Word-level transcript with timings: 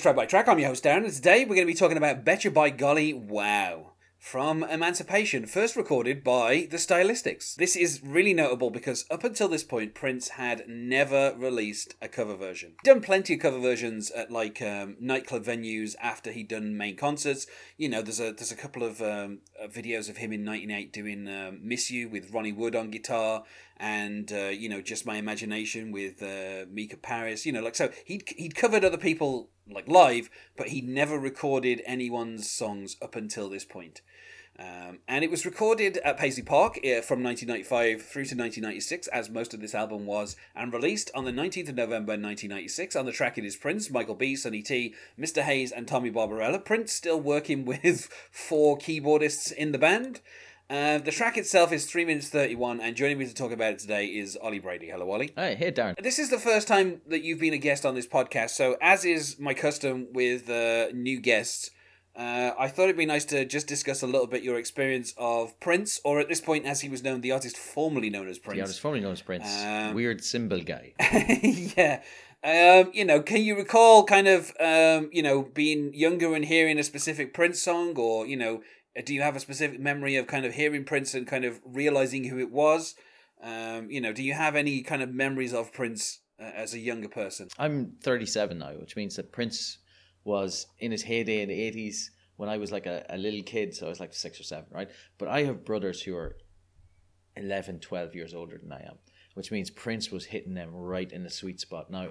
Track 0.00 0.16
by 0.16 0.26
Track. 0.26 0.48
I'm 0.48 0.58
your 0.58 0.68
host 0.68 0.84
Darren, 0.84 1.04
and 1.04 1.12
today 1.12 1.40
we're 1.44 1.56
going 1.56 1.66
to 1.66 1.72
be 1.72 1.78
talking 1.78 1.96
about 1.98 2.24
Betcha 2.24 2.50
by 2.50 2.70
Golly 2.70 3.12
Wow 3.12 3.92
from 4.22 4.62
Emancipation, 4.62 5.46
first 5.46 5.74
recorded 5.74 6.22
by 6.22 6.68
the 6.70 6.76
Stylistics. 6.76 7.56
This 7.56 7.74
is 7.74 8.00
really 8.04 8.32
notable 8.32 8.70
because 8.70 9.04
up 9.10 9.24
until 9.24 9.48
this 9.48 9.64
point, 9.64 9.96
Prince 9.96 10.28
had 10.28 10.62
never 10.68 11.34
released 11.36 11.96
a 12.00 12.06
cover 12.06 12.36
version. 12.36 12.76
He'd 12.84 12.88
done 12.88 13.02
plenty 13.02 13.34
of 13.34 13.40
cover 13.40 13.58
versions 13.58 14.12
at 14.12 14.30
like 14.30 14.62
um, 14.62 14.96
nightclub 15.00 15.44
venues 15.44 15.96
after 16.00 16.30
he'd 16.30 16.48
done 16.48 16.76
main 16.76 16.96
concerts. 16.96 17.48
You 17.76 17.88
know, 17.88 18.00
there's 18.00 18.20
a 18.20 18.32
there's 18.32 18.52
a 18.52 18.56
couple 18.56 18.84
of 18.84 19.02
um, 19.02 19.40
uh, 19.60 19.66
videos 19.66 20.08
of 20.08 20.18
him 20.18 20.32
in 20.32 20.44
'98 20.44 20.92
doing 20.92 21.26
um, 21.26 21.58
"Miss 21.60 21.90
You" 21.90 22.08
with 22.08 22.32
Ronnie 22.32 22.52
Wood 22.52 22.76
on 22.76 22.92
guitar, 22.92 23.42
and 23.76 24.32
uh, 24.32 24.50
you 24.50 24.68
know, 24.68 24.80
just 24.80 25.04
my 25.04 25.16
imagination 25.16 25.90
with 25.90 26.22
uh, 26.22 26.66
Mica 26.70 26.96
Paris. 26.96 27.44
You 27.44 27.52
know, 27.52 27.60
like 27.60 27.74
so 27.74 27.90
he'd 28.06 28.22
he'd 28.36 28.54
covered 28.54 28.84
other 28.84 28.96
people 28.96 29.50
like 29.70 29.88
live, 29.88 30.30
but 30.56 30.68
he 30.68 30.80
never 30.80 31.18
recorded 31.18 31.82
anyone's 31.86 32.50
songs 32.50 32.96
up 33.02 33.16
until 33.16 33.48
this 33.48 33.64
point. 33.64 34.02
Um, 34.58 34.98
and 35.08 35.24
it 35.24 35.30
was 35.30 35.46
recorded 35.46 35.96
at 36.04 36.18
Paisley 36.18 36.42
Park 36.42 36.76
uh, 36.78 37.00
from 37.00 37.22
1995 37.22 38.02
through 38.02 38.26
to 38.26 38.36
1996, 38.36 39.08
as 39.08 39.30
most 39.30 39.54
of 39.54 39.60
this 39.60 39.74
album 39.74 40.04
was, 40.04 40.36
and 40.54 40.72
released 40.72 41.10
on 41.14 41.24
the 41.24 41.32
19th 41.32 41.70
of 41.70 41.74
November 41.74 42.12
1996. 42.12 42.94
On 42.94 43.06
the 43.06 43.12
track, 43.12 43.38
it 43.38 43.46
is 43.46 43.56
Prince, 43.56 43.90
Michael 43.90 44.14
B., 44.14 44.36
Sonny 44.36 44.60
T., 44.60 44.94
Mr. 45.18 45.42
Hayes, 45.42 45.72
and 45.72 45.88
Tommy 45.88 46.10
Barbarella. 46.10 46.58
Prince 46.58 46.92
still 46.92 47.20
working 47.20 47.64
with 47.64 48.08
four 48.30 48.76
keyboardists 48.76 49.52
in 49.52 49.72
the 49.72 49.78
band. 49.78 50.20
Uh, 50.72 50.96
the 50.96 51.10
track 51.10 51.36
itself 51.36 51.70
is 51.70 51.84
3 51.84 52.06
minutes 52.06 52.30
31, 52.30 52.80
and 52.80 52.96
joining 52.96 53.18
me 53.18 53.26
to 53.26 53.34
talk 53.34 53.52
about 53.52 53.74
it 53.74 53.78
today 53.78 54.06
is 54.06 54.38
Ollie 54.40 54.58
Brady. 54.58 54.88
Hello, 54.88 55.10
Ollie. 55.10 55.30
Hey, 55.36 55.54
here, 55.54 55.70
Darren. 55.70 56.02
This 56.02 56.18
is 56.18 56.30
the 56.30 56.38
first 56.38 56.66
time 56.66 57.02
that 57.08 57.22
you've 57.22 57.40
been 57.40 57.52
a 57.52 57.58
guest 57.58 57.84
on 57.84 57.94
this 57.94 58.06
podcast, 58.06 58.50
so 58.50 58.78
as 58.80 59.04
is 59.04 59.38
my 59.38 59.52
custom 59.52 60.06
with 60.14 60.48
uh, 60.48 60.86
new 60.94 61.20
guests, 61.20 61.72
uh, 62.16 62.52
I 62.58 62.68
thought 62.68 62.84
it'd 62.84 62.96
be 62.96 63.04
nice 63.04 63.26
to 63.26 63.44
just 63.44 63.66
discuss 63.66 64.00
a 64.00 64.06
little 64.06 64.26
bit 64.26 64.42
your 64.42 64.56
experience 64.56 65.12
of 65.18 65.60
Prince, 65.60 66.00
or 66.06 66.20
at 66.20 66.30
this 66.30 66.40
point, 66.40 66.64
as 66.64 66.80
he 66.80 66.88
was 66.88 67.02
known, 67.02 67.20
the 67.20 67.32
artist 67.32 67.58
formerly 67.58 68.08
known 68.08 68.26
as 68.26 68.38
Prince. 68.38 68.56
The 68.56 68.62
artist 68.62 68.80
formerly 68.80 69.02
known 69.02 69.12
as 69.12 69.20
Prince. 69.20 69.62
Um, 69.62 69.92
Weird 69.92 70.24
symbol 70.24 70.62
guy. 70.62 70.94
yeah. 71.76 72.00
Um, 72.44 72.90
you 72.94 73.04
know, 73.04 73.20
can 73.20 73.42
you 73.42 73.56
recall 73.56 74.04
kind 74.04 74.26
of, 74.26 74.52
um, 74.58 75.10
you 75.12 75.22
know, 75.22 75.42
being 75.42 75.92
younger 75.92 76.34
and 76.34 76.46
hearing 76.46 76.78
a 76.78 76.82
specific 76.82 77.34
Prince 77.34 77.60
song, 77.60 77.94
or 77.96 78.26
you 78.26 78.38
know, 78.38 78.62
do 79.04 79.14
you 79.14 79.22
have 79.22 79.36
a 79.36 79.40
specific 79.40 79.80
memory 79.80 80.16
of 80.16 80.26
kind 80.26 80.44
of 80.44 80.54
hearing 80.54 80.84
Prince 80.84 81.14
and 81.14 81.26
kind 81.26 81.44
of 81.44 81.60
realizing 81.64 82.24
who 82.24 82.38
it 82.38 82.50
was? 82.50 82.94
Um, 83.42 83.90
you 83.90 84.00
know, 84.00 84.12
do 84.12 84.22
you 84.22 84.34
have 84.34 84.54
any 84.54 84.82
kind 84.82 85.02
of 85.02 85.12
memories 85.12 85.52
of 85.52 85.72
Prince 85.72 86.20
uh, 86.38 86.44
as 86.54 86.74
a 86.74 86.78
younger 86.78 87.08
person? 87.08 87.48
I'm 87.58 87.94
37 88.02 88.58
now, 88.58 88.72
which 88.72 88.96
means 88.96 89.16
that 89.16 89.32
Prince 89.32 89.78
was 90.24 90.66
in 90.78 90.92
his 90.92 91.02
heyday 91.02 91.42
in 91.42 91.48
the 91.48 91.58
80s 91.58 92.10
when 92.36 92.48
I 92.48 92.58
was 92.58 92.70
like 92.70 92.86
a, 92.86 93.04
a 93.08 93.16
little 93.16 93.42
kid, 93.42 93.74
so 93.74 93.86
I 93.86 93.88
was 93.88 94.00
like 94.00 94.14
six 94.14 94.38
or 94.38 94.44
seven, 94.44 94.66
right? 94.70 94.90
But 95.18 95.28
I 95.28 95.44
have 95.44 95.64
brothers 95.64 96.02
who 96.02 96.16
are 96.16 96.36
11, 97.36 97.80
12 97.80 98.14
years 98.14 98.34
older 98.34 98.58
than 98.58 98.72
I 98.72 98.82
am, 98.82 98.98
which 99.34 99.50
means 99.50 99.70
Prince 99.70 100.10
was 100.10 100.26
hitting 100.26 100.54
them 100.54 100.74
right 100.74 101.10
in 101.10 101.22
the 101.22 101.30
sweet 101.30 101.60
spot. 101.60 101.90
Now, 101.90 102.08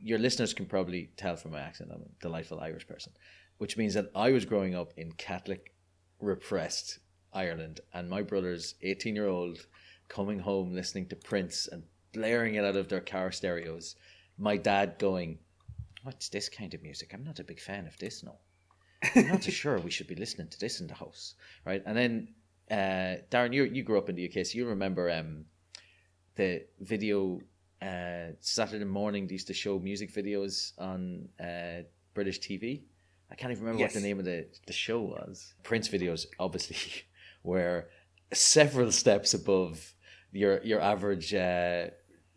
your 0.00 0.18
listeners 0.18 0.52
can 0.52 0.66
probably 0.66 1.10
tell 1.16 1.36
from 1.36 1.52
my 1.52 1.60
accent, 1.60 1.90
I'm 1.92 2.02
a 2.02 2.22
delightful 2.22 2.60
Irish 2.60 2.86
person, 2.86 3.12
which 3.58 3.76
means 3.76 3.94
that 3.94 4.10
I 4.14 4.32
was 4.32 4.44
growing 4.44 4.74
up 4.74 4.92
in 4.96 5.12
Catholic 5.12 5.73
repressed 6.20 6.98
Ireland, 7.32 7.80
and 7.92 8.08
my 8.08 8.22
brother's 8.22 8.74
18 8.82 9.14
year 9.16 9.28
old 9.28 9.66
coming 10.08 10.38
home 10.38 10.74
listening 10.74 11.06
to 11.08 11.16
Prince 11.16 11.66
and 11.66 11.82
blaring 12.12 12.54
it 12.54 12.64
out 12.64 12.76
of 12.76 12.88
their 12.88 13.00
car 13.00 13.32
stereos. 13.32 13.96
My 14.38 14.56
dad 14.56 14.98
going, 14.98 15.38
What's 16.04 16.28
this 16.28 16.50
kind 16.50 16.74
of 16.74 16.82
music? 16.82 17.12
I'm 17.14 17.24
not 17.24 17.38
a 17.38 17.44
big 17.44 17.58
fan 17.58 17.86
of 17.86 17.96
this, 17.98 18.22
no. 18.22 18.36
I'm 19.16 19.26
not 19.28 19.42
so 19.42 19.50
sure 19.50 19.78
we 19.78 19.90
should 19.90 20.06
be 20.06 20.14
listening 20.14 20.48
to 20.48 20.60
this 20.60 20.80
in 20.80 20.86
the 20.86 20.94
house, 20.94 21.34
right? 21.64 21.82
And 21.86 21.96
then, 21.96 22.28
uh, 22.70 23.22
Darren, 23.30 23.54
you 23.54 23.64
you 23.64 23.82
grew 23.82 23.96
up 23.96 24.10
in 24.10 24.16
the 24.16 24.28
UK, 24.28 24.44
so 24.44 24.58
you 24.58 24.66
remember 24.66 25.10
um, 25.10 25.46
the 26.36 26.64
video 26.80 27.40
uh, 27.80 28.32
Saturday 28.40 28.84
morning. 28.84 29.26
They 29.26 29.32
used 29.32 29.46
to 29.46 29.54
show 29.54 29.78
music 29.78 30.12
videos 30.12 30.72
on 30.78 31.28
uh, 31.40 31.84
British 32.12 32.40
TV. 32.40 32.82
I 33.30 33.34
can't 33.34 33.50
even 33.52 33.64
remember 33.64 33.80
Yes. 33.80 33.94
what 33.94 34.00
the 34.02 34.06
name 34.06 34.18
of 34.18 34.24
the, 34.24 34.46
the 34.66 34.72
show 34.72 35.00
was. 35.00 35.54
Prince 35.62 35.88
videos, 35.88 36.26
obviously, 36.38 36.76
were 37.42 37.88
several 38.32 38.90
steps 39.02 39.34
above 39.34 39.94
your 40.32 40.60
your 40.62 40.80
average 40.80 41.32
uh, 41.34 41.86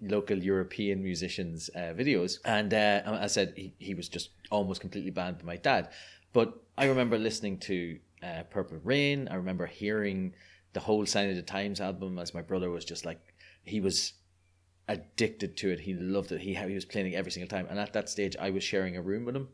local 0.01 0.37
European 0.37 1.03
musicians' 1.03 1.69
uh, 1.75 1.93
videos. 1.97 2.37
And 2.45 2.73
uh, 2.73 3.01
I 3.05 3.27
said, 3.27 3.53
he, 3.55 3.73
he 3.79 3.93
was 3.95 4.07
just 4.09 4.29
almost 4.51 4.79
completely 4.81 5.11
banned 5.11 5.39
by 5.39 5.45
my 5.45 5.55
dad. 5.57 5.89
But 6.33 6.53
I 6.77 6.85
remember 6.85 7.17
listening 7.17 7.57
to 7.61 7.99
uh, 8.21 8.43
Purple 8.49 8.77
Rain. 8.83 9.27
I 9.29 9.35
remember 9.35 9.65
hearing 9.65 10.33
the 10.73 10.79
whole 10.81 11.05
Sign 11.07 11.29
of 11.29 11.35
the 11.35 11.41
Times 11.41 11.81
album 11.81 12.19
as 12.19 12.33
my 12.35 12.41
brother 12.43 12.69
was 12.69 12.85
just 12.85 13.05
like, 13.05 13.19
he 13.63 13.79
was 13.79 14.13
addicted 14.87 15.57
to 15.57 15.69
it. 15.71 15.79
He 15.81 15.93
loved 15.95 16.31
it. 16.31 16.41
He, 16.41 16.53
he 16.53 16.73
was 16.75 16.85
playing 16.85 17.11
it 17.11 17.15
every 17.15 17.31
single 17.31 17.49
time. 17.49 17.67
And 17.69 17.79
at 17.79 17.93
that 17.93 18.09
stage, 18.09 18.35
I 18.39 18.51
was 18.51 18.63
sharing 18.63 18.95
a 18.95 19.01
room 19.01 19.25
with 19.25 19.35
him. 19.35 19.49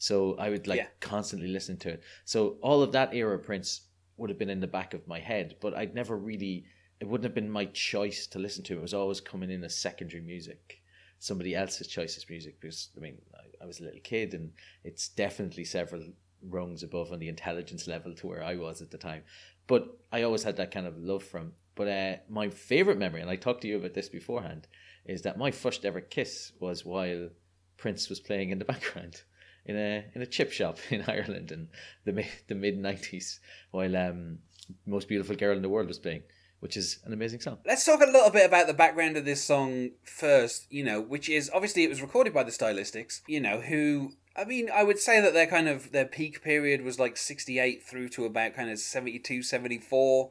So 0.00 0.34
I 0.38 0.48
would 0.48 0.66
like 0.66 0.78
Yeah. 0.78 0.86
constantly 1.00 1.48
listen 1.48 1.76
to 1.78 1.90
it. 1.90 2.02
So 2.24 2.56
all 2.62 2.82
of 2.82 2.92
that 2.92 3.14
era 3.14 3.38
Prince 3.38 3.82
would 4.16 4.30
have 4.30 4.38
been 4.38 4.48
in 4.48 4.60
the 4.60 4.66
back 4.66 4.94
of 4.94 5.06
my 5.06 5.20
head, 5.20 5.56
but 5.60 5.74
I'd 5.74 5.94
never 5.94 6.16
really, 6.16 6.64
it 7.00 7.06
wouldn't 7.06 7.24
have 7.24 7.34
been 7.34 7.50
my 7.50 7.66
choice 7.66 8.26
to 8.28 8.38
listen 8.38 8.64
to. 8.64 8.78
It 8.78 8.80
was 8.80 8.94
always 8.94 9.20
coming 9.20 9.50
in 9.50 9.62
as 9.62 9.76
secondary 9.76 10.22
music, 10.22 10.80
somebody 11.18 11.54
else's 11.54 11.86
choice 11.86 12.16
as 12.16 12.30
music. 12.30 12.58
Because, 12.58 12.88
I 12.96 13.00
mean, 13.00 13.18
I, 13.34 13.64
I 13.64 13.66
was 13.66 13.80
a 13.80 13.84
little 13.84 14.00
kid 14.00 14.32
and 14.32 14.52
it's 14.84 15.08
definitely 15.08 15.64
several 15.66 16.02
rungs 16.42 16.82
above 16.82 17.12
on 17.12 17.18
the 17.18 17.28
intelligence 17.28 17.86
level 17.86 18.14
to 18.14 18.26
where 18.26 18.42
I 18.42 18.56
was 18.56 18.80
at 18.80 18.90
the 18.90 18.96
time. 18.96 19.24
But 19.66 19.98
I 20.10 20.22
always 20.22 20.44
had 20.44 20.56
that 20.56 20.70
kind 20.70 20.86
of 20.86 20.96
love 20.96 21.22
from. 21.22 21.52
But 21.74 21.88
uh, 21.88 22.16
my 22.30 22.48
favorite 22.48 22.98
memory, 22.98 23.20
and 23.20 23.28
I 23.30 23.36
talked 23.36 23.60
to 23.62 23.68
you 23.68 23.76
about 23.76 23.92
this 23.92 24.08
beforehand, 24.08 24.66
is 25.04 25.20
that 25.22 25.36
my 25.36 25.50
first 25.50 25.84
ever 25.84 26.00
kiss 26.00 26.52
was 26.58 26.86
while 26.86 27.28
Prince 27.76 28.08
was 28.08 28.18
playing 28.18 28.48
in 28.48 28.58
the 28.58 28.64
background 28.74 29.24
in 29.70 29.76
a 29.76 30.04
in 30.14 30.22
a 30.22 30.26
chip 30.26 30.52
shop 30.52 30.78
in 30.90 31.04
Ireland 31.06 31.52
in 31.52 31.68
the 32.04 32.26
the 32.48 32.54
mid 32.54 32.76
nineties, 32.76 33.40
while 33.70 33.96
um, 33.96 34.38
most 34.86 35.08
beautiful 35.08 35.36
girl 35.36 35.56
in 35.56 35.62
the 35.62 35.68
world 35.68 35.88
was 35.88 35.98
playing, 35.98 36.22
which 36.58 36.76
is 36.76 36.98
an 37.04 37.12
amazing 37.12 37.40
song. 37.40 37.58
Let's 37.64 37.84
talk 37.84 38.00
a 38.00 38.10
little 38.10 38.30
bit 38.30 38.46
about 38.46 38.66
the 38.66 38.74
background 38.74 39.16
of 39.16 39.24
this 39.24 39.42
song 39.42 39.90
first, 40.02 40.66
you 40.70 40.84
know, 40.84 41.00
which 41.00 41.28
is 41.28 41.50
obviously 41.54 41.84
it 41.84 41.90
was 41.90 42.02
recorded 42.02 42.34
by 42.34 42.42
the 42.42 42.50
Stylistics, 42.50 43.20
you 43.26 43.40
know, 43.40 43.60
who 43.60 44.12
I 44.36 44.44
mean, 44.44 44.70
I 44.72 44.84
would 44.84 44.98
say 44.98 45.20
that 45.20 45.32
their 45.32 45.46
kind 45.46 45.68
of 45.68 45.92
their 45.92 46.04
peak 46.04 46.42
period 46.42 46.82
was 46.82 46.98
like 46.98 47.16
68 47.16 47.82
through 47.82 48.08
to 48.10 48.24
about 48.24 48.54
kind 48.54 48.70
of 48.70 48.78
72, 48.78 49.42
74. 49.42 50.30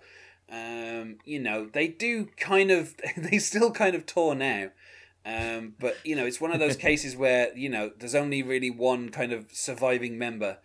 Um, 0.51 1.17
you 1.25 1.39
know, 1.39 1.67
they 1.71 1.87
do 1.87 2.27
kind 2.37 2.71
of 2.71 2.95
they 3.17 3.39
still 3.39 3.71
kind 3.71 3.95
of 3.95 4.05
tour 4.05 4.35
now. 4.35 4.69
Um, 5.25 5.73
but 5.79 5.97
you 6.03 6.15
know, 6.15 6.25
it's 6.25 6.41
one 6.41 6.51
of 6.51 6.59
those 6.65 6.75
cases 6.75 7.15
where, 7.15 7.55
you 7.57 7.69
know, 7.69 7.91
there's 7.97 8.15
only 8.15 8.43
really 8.43 8.69
one 8.69 9.09
kind 9.09 9.31
of 9.31 9.47
surviving 9.51 10.17
member. 10.17 10.57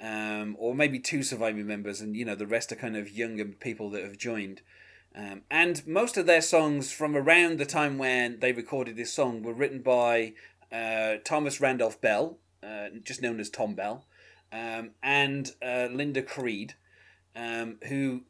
Um, 0.00 0.54
or 0.60 0.76
maybe 0.76 1.00
two 1.00 1.24
surviving 1.24 1.66
members, 1.66 2.00
and 2.00 2.14
you 2.14 2.24
know 2.24 2.36
the 2.36 2.46
rest 2.46 2.70
are 2.70 2.76
kind 2.76 2.96
of 2.96 3.10
younger 3.10 3.44
people 3.44 3.90
that 3.90 4.04
have 4.04 4.16
joined. 4.16 4.62
Um, 5.14 5.42
and 5.50 5.84
most 5.88 6.16
of 6.16 6.26
their 6.26 6.40
songs 6.40 6.92
from 6.92 7.16
around 7.16 7.58
the 7.58 7.66
time 7.66 7.98
when 7.98 8.38
they 8.38 8.52
recorded 8.52 8.96
this 8.96 9.12
song 9.12 9.42
were 9.42 9.52
written 9.52 9.80
by 9.80 10.34
uh, 10.70 11.16
Thomas 11.24 11.60
Randolph 11.60 12.00
Bell, 12.00 12.38
uh, 12.62 12.88
just 13.02 13.22
known 13.22 13.40
as 13.40 13.50
Tom 13.50 13.74
Bell, 13.74 14.04
um, 14.52 14.90
and 15.02 15.50
uh, 15.60 15.88
Linda 15.90 16.22
Creed, 16.22 16.74
um, 17.34 17.78
who, 17.88 18.22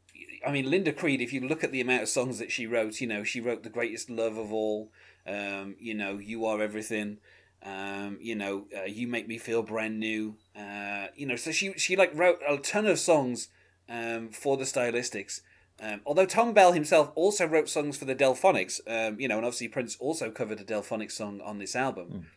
I 0.45 0.51
mean, 0.51 0.69
Linda 0.69 0.91
Creed, 0.91 1.21
if 1.21 1.33
you 1.33 1.47
look 1.47 1.63
at 1.63 1.71
the 1.71 1.81
amount 1.81 2.03
of 2.03 2.09
songs 2.09 2.39
that 2.39 2.51
she 2.51 2.65
wrote, 2.65 3.01
you 3.01 3.07
know, 3.07 3.23
she 3.23 3.41
wrote 3.41 3.63
The 3.63 3.69
Greatest 3.69 4.09
Love 4.09 4.37
of 4.37 4.51
All, 4.51 4.89
um, 5.29 5.75
you 5.79 5.93
know, 5.93 6.17
You 6.17 6.45
Are 6.45 6.61
Everything. 6.61 7.17
Um, 7.61 8.17
you 8.21 8.35
know, 8.35 8.67
uh, 8.75 8.85
you 8.85 9.07
make 9.07 9.27
me 9.27 9.37
feel 9.37 9.61
brand 9.61 9.99
new. 9.99 10.35
Uh, 10.57 11.07
you 11.15 11.25
know, 11.25 11.35
so 11.35 11.51
she 11.51 11.73
she 11.73 11.95
like 11.95 12.11
wrote 12.15 12.39
a 12.47 12.57
ton 12.57 12.85
of 12.85 12.99
songs 12.99 13.49
um, 13.89 14.29
for 14.29 14.57
the 14.57 14.63
Stylistics. 14.63 15.41
Um, 15.81 16.01
although 16.05 16.25
Tom 16.25 16.53
Bell 16.53 16.73
himself 16.73 17.11
also 17.15 17.45
wrote 17.45 17.69
songs 17.69 17.97
for 17.97 18.05
the 18.05 18.15
Delphonics, 18.15 18.81
um, 18.87 19.19
you 19.19 19.27
know, 19.27 19.37
and 19.37 19.45
obviously 19.45 19.69
Prince 19.69 19.95
also 19.99 20.29
covered 20.29 20.59
a 20.59 20.63
Delphonics 20.63 21.13
song 21.13 21.39
on 21.41 21.59
this 21.59 21.75
album. 21.75 22.27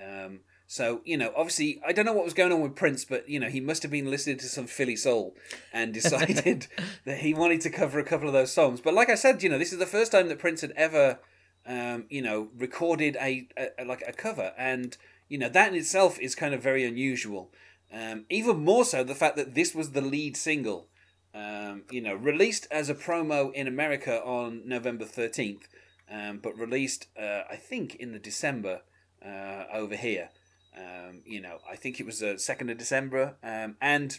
Um, 0.00 0.40
so 0.66 1.00
you 1.04 1.16
know, 1.16 1.32
obviously, 1.36 1.80
I 1.86 1.92
don't 1.92 2.06
know 2.06 2.12
what 2.12 2.24
was 2.24 2.34
going 2.34 2.52
on 2.52 2.60
with 2.60 2.76
Prince, 2.76 3.04
but 3.04 3.28
you 3.28 3.38
know, 3.38 3.48
he 3.48 3.60
must 3.60 3.82
have 3.82 3.90
been 3.90 4.10
listening 4.10 4.38
to 4.38 4.46
some 4.46 4.66
Philly 4.66 4.96
soul 4.96 5.36
and 5.72 5.92
decided 5.94 6.66
that 7.04 7.18
he 7.18 7.34
wanted 7.34 7.60
to 7.62 7.70
cover 7.70 7.98
a 7.98 8.04
couple 8.04 8.26
of 8.26 8.32
those 8.32 8.52
songs. 8.52 8.80
But 8.80 8.94
like 8.94 9.10
I 9.10 9.14
said, 9.14 9.42
you 9.42 9.48
know, 9.48 9.58
this 9.58 9.72
is 9.72 9.78
the 9.78 9.86
first 9.86 10.12
time 10.12 10.28
that 10.28 10.38
Prince 10.38 10.60
had 10.60 10.72
ever, 10.72 11.18
um, 11.66 12.06
you 12.08 12.22
know, 12.22 12.48
recorded 12.56 13.16
a, 13.20 13.48
a, 13.78 13.84
like 13.84 14.02
a 14.06 14.12
cover, 14.12 14.52
and 14.56 14.96
you 15.28 15.38
know 15.38 15.48
that 15.48 15.72
in 15.72 15.78
itself 15.78 16.18
is 16.18 16.34
kind 16.34 16.54
of 16.54 16.62
very 16.62 16.84
unusual. 16.84 17.50
Um, 17.92 18.24
even 18.30 18.64
more 18.64 18.84
so 18.84 19.04
the 19.04 19.14
fact 19.14 19.36
that 19.36 19.54
this 19.54 19.74
was 19.74 19.90
the 19.90 20.00
lead 20.00 20.36
single 20.36 20.88
um, 21.34 21.84
you 21.90 22.00
know, 22.00 22.14
released 22.14 22.66
as 22.70 22.90
a 22.90 22.94
promo 22.94 23.52
in 23.52 23.66
America 23.66 24.22
on 24.22 24.62
November 24.66 25.04
13th, 25.04 25.62
um, 26.10 26.38
but 26.38 26.58
released, 26.58 27.06
uh, 27.18 27.42
I 27.50 27.56
think, 27.56 27.94
in 27.96 28.12
the 28.12 28.18
December 28.18 28.82
uh, 29.24 29.64
over 29.72 29.96
here. 29.96 30.30
Um, 30.76 31.22
you 31.24 31.40
know, 31.40 31.58
I 31.70 31.76
think 31.76 32.00
it 32.00 32.06
was 32.06 32.20
the 32.20 32.38
second 32.38 32.70
of 32.70 32.78
December, 32.78 33.36
um, 33.42 33.76
and 33.80 34.18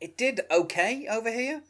it 0.00 0.16
did 0.16 0.42
okay 0.50 1.06
over 1.10 1.30
here. 1.30 1.62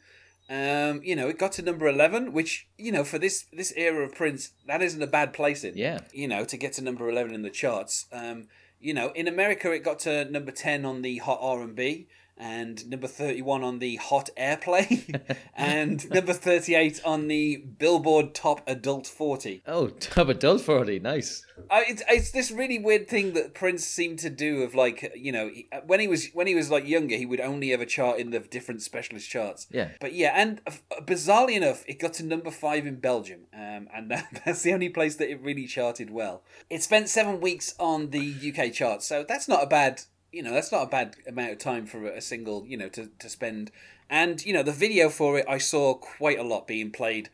Um, 0.49 1.01
you 1.03 1.15
know, 1.15 1.29
it 1.29 1.39
got 1.39 1.53
to 1.53 1.61
number 1.61 1.87
eleven, 1.87 2.33
which 2.33 2.67
you 2.77 2.91
know 2.91 3.03
for 3.03 3.17
this 3.17 3.45
this 3.53 3.73
era 3.75 4.05
of 4.05 4.13
Prince, 4.13 4.51
that 4.67 4.81
isn't 4.81 5.01
a 5.01 5.07
bad 5.07 5.33
placing. 5.33 5.77
Yeah. 5.77 6.01
You 6.11 6.27
know, 6.27 6.45
to 6.45 6.57
get 6.57 6.73
to 6.73 6.81
number 6.83 7.09
eleven 7.09 7.33
in 7.33 7.41
the 7.41 7.49
charts. 7.49 8.07
Um, 8.11 8.47
you 8.79 8.93
know, 8.93 9.11
in 9.15 9.27
America, 9.27 9.71
it 9.71 9.83
got 9.83 9.99
to 9.99 10.25
number 10.25 10.51
ten 10.51 10.85
on 10.85 11.01
the 11.01 11.17
Hot 11.19 11.39
R 11.41 11.61
and 11.61 11.75
B 11.75 12.07
and 12.37 12.89
number 12.89 13.07
31 13.07 13.63
on 13.63 13.79
the 13.79 13.97
Hot 13.97 14.29
Airplay, 14.37 15.21
and 15.55 16.09
number 16.09 16.33
38 16.33 17.01
on 17.05 17.27
the 17.27 17.57
Billboard 17.57 18.33
Top 18.33 18.61
Adult 18.67 19.07
40. 19.07 19.63
Oh, 19.65 19.87
top 19.87 20.29
adult 20.29 20.61
forty, 20.61 20.99
nice. 20.99 21.45
Uh, 21.69 21.81
it's, 21.87 22.03
it's 22.09 22.31
this 22.31 22.51
really 22.51 22.79
weird 22.79 23.07
thing 23.07 23.33
that 23.33 23.53
Prince 23.53 23.85
seemed 23.85 24.19
to 24.19 24.29
do 24.29 24.63
of 24.63 24.75
like 24.75 25.13
you 25.15 25.31
know 25.31 25.49
uh, 25.71 25.79
when 25.85 25.99
he 25.99 26.07
was 26.07 26.29
when 26.33 26.47
he 26.47 26.55
was 26.55 26.69
like 26.69 26.87
younger 26.87 27.15
he 27.15 27.25
would 27.25 27.39
only 27.39 27.71
ever 27.71 27.85
chart 27.85 28.19
in 28.19 28.31
the 28.31 28.39
different 28.39 28.81
specialist 28.81 29.29
charts. 29.29 29.67
Yeah. 29.71 29.89
But 29.99 30.13
yeah, 30.13 30.33
and 30.35 30.61
uh, 30.67 31.01
bizarrely 31.01 31.55
enough, 31.55 31.83
it 31.87 31.99
got 31.99 32.13
to 32.13 32.25
number 32.25 32.51
five 32.51 32.85
in 32.85 32.99
Belgium, 32.99 33.41
um, 33.53 33.87
and 33.93 34.11
that, 34.11 34.41
that's 34.45 34.63
the 34.63 34.73
only 34.73 34.89
place 34.89 35.15
that 35.15 35.29
it 35.29 35.41
really 35.41 35.67
charted 35.67 36.09
well. 36.09 36.43
It 36.69 36.83
spent 36.83 37.09
seven 37.09 37.39
weeks 37.39 37.75
on 37.79 38.09
the 38.09 38.35
UK 38.53 38.73
charts, 38.73 39.05
so 39.05 39.23
that's 39.27 39.47
not 39.47 39.63
a 39.63 39.67
bad 39.67 40.03
you 40.33 40.41
know 40.43 40.51
that's 40.51 40.71
not 40.71 40.83
a 40.83 40.89
bad 40.89 41.15
amount 41.27 41.51
of 41.51 41.59
time 41.59 41.85
for 41.85 42.05
a 42.05 42.21
single 42.21 42.65
you 42.67 42.75
know 42.75 42.89
to 42.89 43.07
to 43.19 43.29
spend. 43.29 43.71
And 44.09 44.45
you 44.45 44.53
know 44.53 44.63
the 44.63 44.71
video 44.71 45.09
for 45.09 45.37
it 45.37 45.45
I 45.47 45.59
saw 45.59 45.93
quite 45.93 46.39
a 46.39 46.43
lot 46.43 46.67
being 46.67 46.91
played 46.91 47.29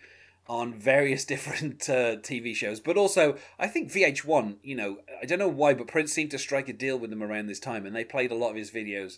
on 0.48 0.74
various 0.74 1.26
different 1.34 1.90
uh, 1.90 2.18
TV 2.18 2.56
shows, 2.56 2.80
but 2.80 2.98
also 2.98 3.38
I 3.58 3.68
think 3.68 3.92
VH1. 3.92 4.58
You 4.62 4.76
know, 4.76 4.98
I 5.22 5.26
don't 5.26 5.40
know 5.40 5.48
why, 5.48 5.74
but 5.74 5.88
Prince 5.88 6.12
seemed 6.12 6.32
to 6.32 6.40
strike 6.40 6.68
a 6.68 6.74
deal 6.74 7.00
with 7.00 7.10
them 7.10 7.24
around 7.24 7.48
this 7.48 7.60
time, 7.60 7.86
and 7.86 7.96
they 7.96 8.04
played 8.04 8.32
a 8.32 8.36
lot 8.36 8.52
of 8.52 8.58
his 8.58 8.72
videos. 8.72 9.18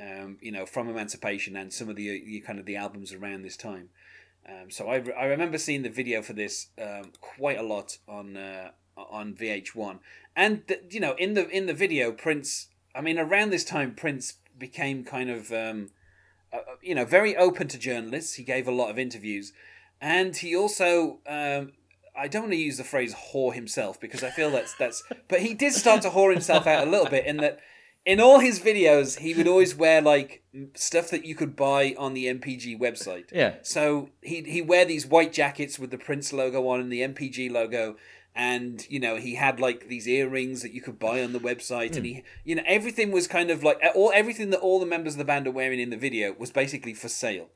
Um, 0.00 0.38
you 0.40 0.52
know, 0.52 0.64
from 0.64 0.88
Emancipation 0.88 1.56
and 1.56 1.72
some 1.72 1.90
of 1.90 1.96
the, 1.96 2.24
the 2.24 2.40
kind 2.40 2.58
of 2.58 2.64
the 2.64 2.76
albums 2.76 3.12
around 3.12 3.42
this 3.42 3.56
time. 3.56 3.90
Um, 4.48 4.70
so 4.70 4.88
I, 4.88 4.96
re- 4.96 5.12
I 5.12 5.26
remember 5.26 5.58
seeing 5.58 5.82
the 5.82 5.90
video 5.90 6.22
for 6.22 6.32
this 6.32 6.68
um, 6.80 7.12
quite 7.20 7.58
a 7.58 7.62
lot 7.62 7.98
on 8.08 8.36
uh, 8.36 8.70
on 8.96 9.34
VH1, 9.34 9.98
and 10.34 10.62
you 10.90 11.00
know 11.00 11.14
in 11.18 11.34
the 11.34 11.48
in 11.48 11.66
the 11.66 11.74
video 11.74 12.12
Prince. 12.12 12.68
I 12.94 13.00
mean, 13.00 13.18
around 13.18 13.50
this 13.50 13.64
time 13.64 13.94
Prince 13.94 14.34
became 14.58 15.04
kind 15.04 15.30
of 15.30 15.52
um, 15.52 15.90
uh, 16.52 16.58
you 16.82 16.94
know 16.94 17.04
very 17.04 17.36
open 17.36 17.68
to 17.68 17.78
journalists. 17.78 18.34
He 18.34 18.42
gave 18.42 18.66
a 18.68 18.72
lot 18.72 18.90
of 18.90 18.98
interviews, 18.98 19.52
and 20.00 20.36
he 20.36 20.54
also 20.56 21.18
um, 21.26 21.72
I 22.16 22.28
don't 22.28 22.42
want 22.42 22.52
to 22.52 22.58
use 22.58 22.76
the 22.76 22.84
phrase 22.84 23.14
whore 23.14 23.54
himself 23.54 24.00
because 24.00 24.22
I 24.22 24.30
feel 24.30 24.50
that's 24.50 24.74
that's 24.74 25.02
but 25.28 25.40
he 25.40 25.54
did 25.54 25.72
start 25.72 26.02
to 26.02 26.10
whore 26.10 26.32
himself 26.32 26.66
out 26.66 26.86
a 26.86 26.90
little 26.90 27.08
bit 27.08 27.26
in 27.26 27.38
that 27.38 27.60
in 28.04 28.20
all 28.20 28.40
his 28.40 28.60
videos 28.60 29.18
he 29.18 29.34
would 29.34 29.46
always 29.46 29.74
wear 29.74 30.00
like 30.00 30.42
stuff 30.74 31.10
that 31.10 31.24
you 31.24 31.34
could 31.34 31.54
buy 31.54 31.94
on 31.98 32.14
the 32.14 32.26
NPG 32.26 32.78
website. 32.78 33.26
Yeah. 33.32 33.56
So 33.62 34.10
he 34.22 34.42
he 34.42 34.62
wear 34.62 34.84
these 34.84 35.06
white 35.06 35.32
jackets 35.32 35.78
with 35.78 35.90
the 35.90 35.98
Prince 35.98 36.32
logo 36.32 36.66
on 36.68 36.80
and 36.80 36.92
the 36.92 37.00
NPG 37.00 37.50
logo 37.50 37.96
and 38.34 38.86
you 38.88 39.00
know 39.00 39.16
he 39.16 39.34
had 39.34 39.58
like 39.60 39.88
these 39.88 40.06
earrings 40.06 40.62
that 40.62 40.72
you 40.72 40.80
could 40.80 40.98
buy 40.98 41.22
on 41.22 41.32
the 41.32 41.40
website 41.40 41.96
and 41.96 42.06
he 42.06 42.14
hmm. 42.14 42.20
you 42.44 42.54
know 42.54 42.62
everything 42.66 43.10
was 43.10 43.26
kind 43.26 43.50
of 43.50 43.62
like 43.62 43.80
all 43.94 44.12
everything 44.14 44.50
that 44.50 44.60
all 44.60 44.78
the 44.78 44.86
members 44.86 45.14
of 45.14 45.18
the 45.18 45.24
band 45.24 45.46
are 45.46 45.52
wearing 45.52 45.80
in 45.80 45.90
the 45.90 45.96
video 45.96 46.34
was 46.38 46.50
basically 46.50 46.94
for 46.94 47.08
sale. 47.08 47.48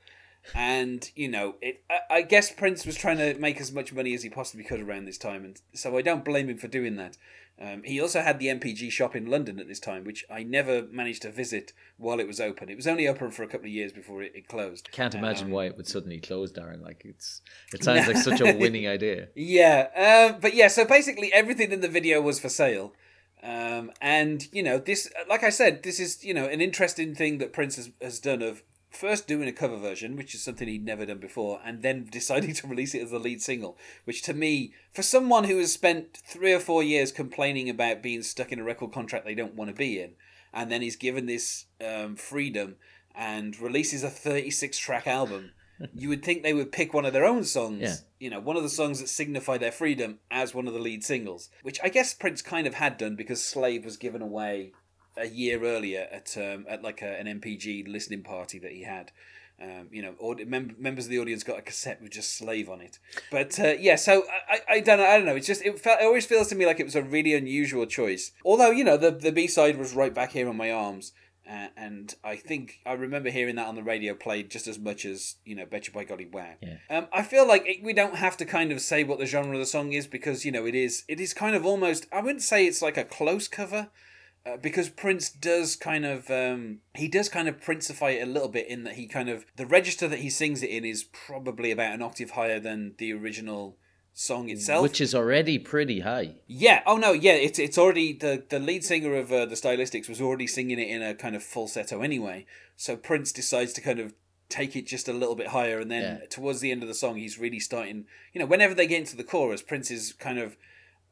And 0.55 1.11
you 1.17 1.29
know 1.29 1.55
it 1.63 1.83
I, 1.89 2.17
I 2.17 2.23
guess 2.23 2.53
prince 2.53 2.85
was 2.85 2.97
trying 2.97 3.17
to 3.17 3.35
make 3.39 3.61
as 3.61 3.73
much 3.73 3.95
money 3.95 4.13
as 4.13 4.23
he 4.23 4.29
possibly 4.29 4.63
could 4.63 4.81
around 4.81 5.07
this 5.07 5.17
time 5.17 5.43
and 5.43 5.59
so 5.73 5.97
i 5.97 6.03
don't 6.03 6.23
blame 6.23 6.51
him 6.51 6.59
for 6.59 6.69
doing 6.69 6.97
that 6.97 7.17
um, 7.61 7.83
he 7.85 8.01
also 8.01 8.21
had 8.21 8.39
the 8.39 8.47
npg 8.47 8.91
shop 8.91 9.15
in 9.15 9.27
london 9.27 9.61
at 9.61 9.69
this 9.69 9.81
time 9.81 10.05
which 10.05 10.25
i 10.31 10.43
never 10.43 10.87
managed 10.91 11.23
to 11.23 11.31
visit 11.31 11.73
while 11.97 12.19
it 12.19 12.27
was 12.27 12.41
open 12.41 12.69
it 12.69 12.77
was 12.77 12.87
only 12.87 13.07
open 13.07 13.31
for 13.31 13.43
a 13.43 13.47
couple 13.47 13.67
of 13.67 13.73
years 13.73 13.93
before 13.93 14.23
it, 14.23 14.33
it 14.35 14.49
closed 14.49 14.91
Can't 14.93 15.15
imagine 15.15 15.47
Um, 15.47 15.53
why 15.53 15.67
it 15.67 15.77
would 15.77 15.87
suddenly 15.87 16.21
close, 16.21 16.53
Darren. 16.53 16.83
Like 16.83 17.03
it's 17.05 17.43
it 17.73 17.85
sounds 17.87 18.07
like 18.07 18.17
such 18.17 18.41
a 18.41 18.57
winning 18.63 18.89
idea. 18.89 19.29
Yeah, 19.35 19.89
um, 19.97 20.41
but 20.41 20.55
yeah, 20.55 20.69
so 20.69 20.85
basically 20.85 21.33
everything 21.33 21.73
in 21.73 21.81
the 21.81 21.89
video 21.89 22.21
was 22.21 22.41
for 22.41 22.49
sale. 22.49 22.93
Um, 23.43 23.91
and, 24.01 24.47
you 24.53 24.63
know, 24.63 24.79
this, 24.79 25.11
like 25.29 25.45
I 25.45 25.51
said, 25.51 25.83
this 25.83 26.01
is, 26.01 26.25
you 26.25 26.33
know, 26.33 26.47
an 26.47 26.61
interesting 26.63 27.15
thing 27.15 27.39
that 27.39 27.53
Prince 27.53 27.77
has, 27.77 27.91
has 28.01 28.19
done 28.19 28.41
of 28.41 28.63
first 28.95 29.27
doing 29.27 29.49
a 29.49 29.53
cover 29.53 29.77
version, 29.77 30.17
which 30.17 30.35
is 30.35 30.43
something 30.43 30.69
he'd 30.69 30.85
never 30.85 31.05
done 31.07 31.19
before, 31.19 31.61
and 31.65 31.83
then 31.83 32.07
deciding 32.11 32.55
to 32.55 32.67
release 32.67 32.95
it 32.95 33.03
as 33.03 33.11
the 33.11 33.19
lead 33.19 33.43
single, 33.43 33.77
which 34.05 34.23
to 34.23 34.35
me, 34.35 34.73
for 34.93 35.03
someone 35.03 35.45
who 35.45 35.59
has 35.59 35.73
spent 35.73 36.17
three 36.17 36.53
or 36.53 36.61
four 36.61 36.83
years 36.83 37.13
complaining 37.13 37.69
about 37.69 38.03
being 38.03 38.23
stuck 38.23 38.53
in 38.53 38.59
a 38.59 38.65
record 38.65 38.93
contract 38.93 39.25
they 39.25 39.35
don't 39.35 39.55
want 39.55 39.71
to 39.71 39.77
be 39.77 40.01
in, 40.01 40.13
and 40.53 40.71
then 40.71 40.83
he's 40.83 40.97
given 40.97 41.27
this 41.27 41.67
um, 41.85 42.17
freedom 42.17 42.77
and 43.15 43.59
releases 43.61 44.03
a 44.03 44.11
36 44.11 44.79
track 44.79 45.07
album. 45.07 45.51
You 45.93 46.09
would 46.11 46.25
think 46.25 46.45
they 46.45 46.55
would 46.55 46.71
pick 46.71 46.95
one 46.95 47.05
of 47.05 47.13
their 47.13 47.25
own 47.25 47.43
songs, 47.43 47.81
Yeah. 47.83 47.97
you 48.21 48.31
know, 48.31 48.39
one 48.39 48.57
of 48.57 48.63
the 48.63 48.69
songs 48.69 49.01
that 49.01 49.09
signify 49.09 49.59
their 49.59 49.73
freedom 49.73 50.21
as 50.31 50.55
one 50.55 50.69
of 50.69 50.73
the 50.73 50.79
lead 50.79 51.03
singles, 51.03 51.51
which 51.63 51.81
I 51.83 51.89
guess 51.89 52.15
Prince 52.15 52.43
kind 52.43 52.69
of 52.69 52.75
had 52.75 52.97
done 52.97 53.17
because 53.17 53.43
Slave 53.43 53.85
was 53.85 53.97
given 53.97 54.23
away 54.23 54.71
a 55.17 55.27
year 55.27 55.63
earlier 55.63 56.09
at 56.11 56.37
um, 56.37 56.67
at 56.69 56.83
like 56.83 57.03
a, 57.03 57.19
an 57.19 57.27
NPG 57.41 57.89
listening 57.89 58.23
party 58.23 58.59
that 58.59 58.73
he 58.73 58.83
had. 58.83 59.13
Um, 59.63 59.89
you 59.93 60.03
know, 60.03 60.15
aud- 60.19 60.45
mem- 60.49 60.75
members 60.81 61.05
of 61.05 61.11
the 61.11 61.21
audience 61.21 61.45
got 61.45 61.59
a 61.59 61.63
cassette 61.63 62.03
with 62.03 62.11
just 62.11 62.37
"Slave" 62.37 62.69
on 62.69 62.81
it. 62.81 62.99
But 63.31 63.59
uh, 63.61 63.75
yeah, 63.79 63.95
so 63.97 64.25
I, 64.51 64.55
I, 64.55 64.61
I 64.75 64.81
don't 64.81 64.99
know. 64.99 65.07
I 65.07 65.17
don't 65.17 65.27
know. 65.27 65.37
It's 65.37 65.47
just 65.47 65.63
it 65.63 65.79
felt. 65.79 66.01
It 66.01 66.05
always 66.05 66.27
feels 66.27 66.49
to 66.49 66.57
me 66.57 66.67
like 66.67 66.81
it 66.81 66.85
was 66.85 66.97
a 66.97 67.03
really 67.03 67.35
unusual 67.35 67.87
choice. 67.87 68.33
Although 68.45 68.73
you 68.73 68.83
know 68.83 68.97
the 68.97 69.13
the 69.13 69.31
B 69.31 69.47
side 69.47 69.79
was 69.79 69.95
right 69.95 70.13
back 70.13 70.33
here 70.33 70.49
on 70.49 70.57
my 70.57 70.71
arms. 70.73 71.13
Uh, 71.49 71.69
and 71.77 72.15
I 72.25 72.37
think 72.37 72.81
I 72.87 72.95
remember 72.95 73.29
hearing 73.29 73.57
that 73.57 73.67
on 73.67 73.75
the 73.75 73.83
radio 73.83 74.15
played 74.15 74.51
just 74.51 74.67
as 74.67 74.79
much 74.79 75.05
as 75.05 75.37
you 75.45 75.55
know 75.55 75.67
"Betcha 75.67 75.93
by 75.93 76.05
Golly 76.05 76.25
Wow." 76.25 76.55
Yeah. 76.63 76.79
Um, 76.89 77.07
I 77.13 77.23
feel 77.23 77.47
like 77.47 77.65
it, 77.67 77.85
we 77.85 77.93
don't 77.93 78.17
have 78.17 78.37
to 78.39 78.47
kind 78.47 78.73
of 78.73 78.81
say 78.81 79.05
what 79.05 79.19
the 79.19 79.27
genre 79.27 79.53
of 79.53 79.61
the 79.61 79.67
song 79.67 79.93
is 79.93 80.07
because 80.07 80.47
you 80.47 80.51
know 80.53 80.67
it 80.67 80.75
is 80.75 81.05
it 81.07 81.21
is 81.21 81.35
kind 81.35 81.55
of 81.55 81.67
almost 81.67 82.07
I 82.11 82.23
wouldn't 82.23 82.43
say 82.43 82.67
it's 82.67 82.81
like 82.81 82.97
a 82.97 83.05
close 83.05 83.47
cover 83.47 83.91
uh, 84.47 84.57
because 84.59 84.89
Prince 84.89 85.31
does 85.31 85.77
kind 85.77 86.05
of 86.05 86.31
um, 86.31 86.81
he 86.95 87.09
does 87.09 87.29
kind 87.29 87.49
of 87.49 87.61
Princify 87.61 88.17
it 88.17 88.23
a 88.23 88.31
little 88.31 88.49
bit 88.49 88.69
in 88.69 88.85
that 88.85 88.95
he 88.95 89.07
kind 89.07 89.29
of 89.29 89.45
the 89.57 89.67
register 89.67 90.07
that 90.09 90.19
he 90.21 90.31
sings 90.31 90.63
it 90.63 90.71
in 90.71 90.85
is 90.85 91.05
probably 91.05 91.71
about 91.71 91.95
an 91.95 92.03
octave 92.03 92.31
higher 92.33 92.61
than 92.61 92.95
the 92.99 93.13
original 93.13 93.77
song 94.13 94.49
itself. 94.49 94.83
Which 94.83 95.01
is 95.01 95.15
already 95.15 95.59
pretty 95.59 96.01
high. 96.01 96.37
Yeah. 96.47 96.83
Oh 96.87 96.97
no. 96.97 97.13
Yeah. 97.13 97.33
It's 97.33 97.59
it's 97.59 97.79
already 97.79 98.13
the 98.13 98.45
the 98.49 98.59
lead 98.59 98.85
singer 98.85 99.15
of 99.17 99.33
uh, 99.33 99.47
the 99.47 99.57
Stylistics 99.57 100.09
was 100.09 100.21
already 100.21 100.47
singing 100.47 100.79
it 100.79 100.89
in 100.89 101.03
a 101.03 101.15
kind 101.15 101.35
of 101.35 101.43
falsetto 101.43 102.03
anyway. 102.03 102.47
So 102.77 102.97
Prince 102.97 103.33
decides 103.33 103.73
to 103.75 103.81
kind 103.81 103.99
of 103.99 104.15
take 104.51 104.77
it 104.77 104.87
just 104.87 105.09
a 105.09 105.13
little 105.13 105.35
bit 105.35 105.49
higher, 105.49 105.81
and 105.81 105.91
then 105.91 106.03
Yeah. 106.21 106.27
towards 106.29 106.61
the 106.61 106.71
end 106.71 106.83
of 106.83 106.89
the 106.89 106.95
song, 106.95 107.17
he's 107.17 107.39
really 107.39 107.59
starting. 107.59 108.05
You 108.33 108.41
know, 108.41 108.47
whenever 108.47 108.75
they 108.75 108.87
get 108.87 109.01
into 109.01 109.17
the 109.17 109.25
chorus, 109.25 109.63
Prince 109.63 109.91
is 109.91 110.13
kind 110.13 110.39
of. 110.39 110.57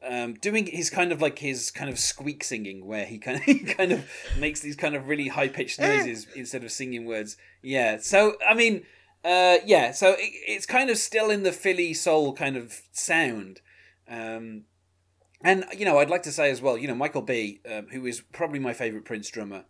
Um, 0.05 0.33
doing 0.33 0.65
his 0.65 0.89
kind 0.89 1.13
of 1.13 1.21
like 1.21 1.39
his 1.39 1.71
kind 1.71 1.89
of 1.89 1.97
squeak 1.97 2.43
singing 2.43 2.85
where 2.85 3.05
he 3.05 3.17
kind 3.17 3.37
of 3.37 3.43
he 3.45 3.59
kind 3.59 3.93
of 3.93 4.09
makes 4.37 4.59
these 4.59 4.75
kind 4.75 4.95
of 4.95 5.07
really 5.07 5.29
high 5.29 5.47
pitched 5.47 5.79
noises 5.79 6.27
instead 6.35 6.63
of 6.63 6.71
singing 6.71 7.05
words. 7.05 7.37
Yeah. 7.61 7.97
So 7.99 8.35
I 8.45 8.53
mean, 8.53 8.83
uh, 9.23 9.57
yeah. 9.65 9.91
So 9.91 10.11
it, 10.11 10.31
it's 10.47 10.65
kind 10.65 10.89
of 10.89 10.97
still 10.97 11.29
in 11.29 11.43
the 11.43 11.53
Philly 11.53 11.93
soul 11.93 12.33
kind 12.33 12.57
of 12.57 12.81
sound. 12.91 13.61
Um, 14.07 14.63
and 15.41 15.65
you 15.77 15.85
know, 15.85 15.99
I'd 15.99 16.09
like 16.09 16.23
to 16.23 16.31
say 16.31 16.49
as 16.49 16.61
well, 16.61 16.77
you 16.77 16.87
know, 16.87 16.95
Michael 16.95 17.21
B, 17.21 17.61
um, 17.69 17.87
who 17.91 18.05
is 18.05 18.21
probably 18.21 18.59
my 18.59 18.73
favorite 18.73 19.05
Prince 19.05 19.29
drummer, 19.29 19.65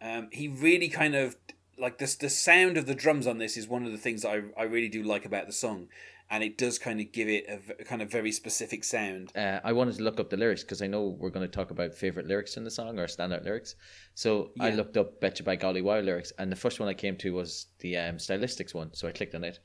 um, 0.00 0.28
he 0.32 0.48
really 0.48 0.88
kind 0.88 1.14
of 1.14 1.36
like 1.78 1.98
this. 1.98 2.14
The 2.14 2.30
sound 2.30 2.76
of 2.76 2.86
the 2.86 2.94
drums 2.94 3.26
on 3.26 3.38
this 3.38 3.56
is 3.56 3.68
one 3.68 3.84
of 3.84 3.92
the 3.92 3.98
things 3.98 4.22
that 4.22 4.30
I 4.30 4.62
I 4.62 4.64
really 4.64 4.88
do 4.88 5.02
like 5.02 5.24
about 5.24 5.46
the 5.46 5.52
song, 5.52 5.88
and 6.30 6.44
it 6.44 6.58
does 6.58 6.78
kind 6.78 7.00
of 7.00 7.10
give 7.12 7.28
it 7.28 7.46
a 7.48 7.58
v- 7.58 7.84
kind 7.84 8.02
of 8.02 8.10
very 8.10 8.32
specific 8.32 8.84
sound. 8.84 9.32
Uh, 9.34 9.60
I 9.64 9.72
wanted 9.72 9.96
to 9.96 10.02
look 10.02 10.20
up 10.20 10.28
the 10.28 10.36
lyrics 10.36 10.62
because 10.62 10.82
I 10.82 10.86
know 10.86 11.16
we're 11.18 11.30
going 11.30 11.46
to 11.46 11.52
talk 11.52 11.70
about 11.70 11.94
favorite 11.94 12.26
lyrics 12.26 12.56
in 12.56 12.64
the 12.64 12.70
song 12.70 12.98
or 12.98 13.06
standout 13.06 13.44
lyrics. 13.44 13.76
So 14.14 14.50
I 14.60 14.70
looked 14.70 14.96
up 14.96 15.20
"Betcha 15.20 15.42
by 15.42 15.56
Golly 15.56 15.82
Wow" 15.82 16.00
lyrics, 16.00 16.32
and 16.38 16.52
the 16.52 16.56
first 16.56 16.80
one 16.80 16.88
I 16.88 16.94
came 16.94 17.16
to 17.18 17.34
was 17.34 17.66
the 17.78 17.96
um, 17.96 18.16
Stylistics 18.16 18.74
one. 18.74 18.92
So 18.92 19.08
I 19.08 19.12
clicked 19.12 19.34
on 19.34 19.44
it, 19.44 19.58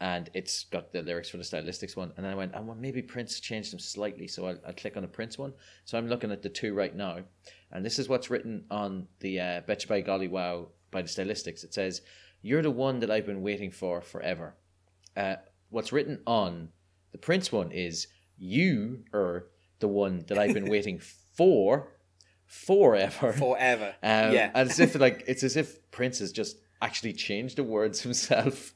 and 0.00 0.28
it's 0.34 0.64
got 0.64 0.92
the 0.92 1.02
lyrics 1.02 1.30
for 1.30 1.38
the 1.38 1.44
Stylistics 1.44 1.96
one. 1.96 2.12
And 2.16 2.26
then 2.26 2.32
I 2.32 2.36
went, 2.36 2.52
oh, 2.54 2.62
well, 2.62 2.76
maybe 2.76 3.00
Prince 3.00 3.40
changed 3.40 3.72
them 3.72 3.78
slightly. 3.78 4.28
So 4.28 4.46
I'll, 4.46 4.58
I'll 4.66 4.74
click 4.74 4.96
on 4.96 5.02
the 5.02 5.08
Prince 5.08 5.38
one. 5.38 5.54
So 5.84 5.96
I'm 5.96 6.08
looking 6.08 6.32
at 6.32 6.42
the 6.42 6.48
two 6.50 6.74
right 6.74 6.94
now, 6.94 7.20
and 7.70 7.84
this 7.84 7.98
is 7.98 8.08
what's 8.08 8.28
written 8.28 8.64
on 8.70 9.06
the 9.20 9.40
uh, 9.40 9.60
"Betcha 9.66 9.88
by 9.88 10.02
Golly 10.02 10.28
Wow" 10.28 10.68
by 10.90 11.00
the 11.00 11.08
Stylistics. 11.08 11.64
It 11.64 11.72
says, 11.72 12.02
"You're 12.42 12.62
the 12.62 12.70
one 12.70 12.98
that 12.98 13.10
I've 13.10 13.26
been 13.26 13.42
waiting 13.42 13.70
for 13.70 14.02
forever." 14.02 14.56
Uh, 15.16 15.36
what's 15.72 15.92
written 15.92 16.20
on 16.26 16.68
the 17.10 17.18
Prince 17.18 17.50
one 17.50 17.72
is 17.72 18.06
you 18.38 19.04
are 19.12 19.46
the 19.80 19.88
one 19.88 20.24
that 20.28 20.38
I've 20.38 20.54
been 20.54 20.70
waiting 20.70 21.00
for 21.36 21.88
forever. 22.46 23.32
Forever. 23.32 23.94
Um, 24.02 24.32
yeah. 24.32 24.50
and 24.54 24.70
as 24.70 24.78
if 24.80 24.94
like 24.94 25.24
it's 25.26 25.42
as 25.42 25.56
if 25.56 25.90
Prince 25.90 26.20
is 26.20 26.32
just 26.32 26.56
actually 26.82 27.12
changed 27.12 27.56
the 27.56 27.64
words 27.64 28.00
himself 28.08 28.74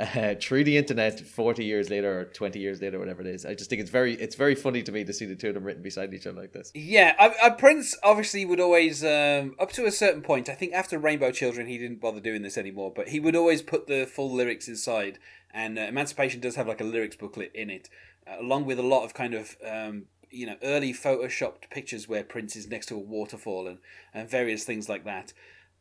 uh, 0.00 0.34
through 0.40 0.64
the 0.64 0.76
internet 0.76 1.18
40 1.20 1.64
years 1.64 1.90
later 1.90 2.20
or 2.20 2.24
20 2.24 2.58
years 2.58 2.80
later 2.80 2.98
whatever 2.98 3.20
it 3.20 3.26
is 3.26 3.44
i 3.44 3.52
just 3.52 3.68
think 3.68 3.82
it's 3.82 3.90
very 3.90 4.14
it's 4.14 4.36
very 4.36 4.54
funny 4.54 4.82
to 4.82 4.92
me 4.92 5.04
to 5.04 5.12
see 5.12 5.26
the 5.26 5.34
two 5.34 5.48
of 5.48 5.54
them 5.54 5.64
written 5.64 5.82
beside 5.82 6.14
each 6.14 6.26
other 6.26 6.40
like 6.40 6.52
this 6.52 6.72
Yeah, 6.88 7.14
I, 7.18 7.34
I, 7.42 7.50
Prince 7.50 7.96
obviously 8.02 8.44
would 8.44 8.60
always, 8.60 9.04
um, 9.04 9.56
up 9.58 9.72
to 9.72 9.84
a 9.84 9.90
certain 9.90 10.22
point, 10.22 10.48
I 10.48 10.54
think 10.54 10.72
after 10.72 10.98
Rainbow 10.98 11.32
Children, 11.32 11.66
he 11.66 11.76
didn't 11.76 12.00
bother 12.00 12.20
doing 12.20 12.42
this 12.42 12.56
anymore, 12.56 12.92
but 12.94 13.08
he 13.08 13.20
would 13.20 13.36
always 13.36 13.62
put 13.62 13.86
the 13.86 14.06
full 14.06 14.32
lyrics 14.32 14.68
inside. 14.68 15.18
And 15.52 15.78
uh, 15.78 15.82
Emancipation 15.82 16.40
does 16.40 16.56
have 16.56 16.68
like 16.68 16.80
a 16.80 16.84
lyrics 16.84 17.16
booklet 17.16 17.50
in 17.54 17.68
it, 17.68 17.90
uh, 18.26 18.40
along 18.40 18.64
with 18.64 18.78
a 18.78 18.82
lot 18.82 19.04
of 19.04 19.12
kind 19.12 19.34
of, 19.34 19.56
um, 19.66 20.04
you 20.30 20.46
know, 20.46 20.56
early 20.62 20.92
photoshopped 20.92 21.70
pictures 21.70 22.08
where 22.08 22.22
Prince 22.22 22.56
is 22.56 22.68
next 22.68 22.86
to 22.86 22.94
a 22.94 22.98
waterfall 22.98 23.66
and, 23.66 23.78
and 24.14 24.30
various 24.30 24.64
things 24.64 24.88
like 24.88 25.04
that. 25.04 25.32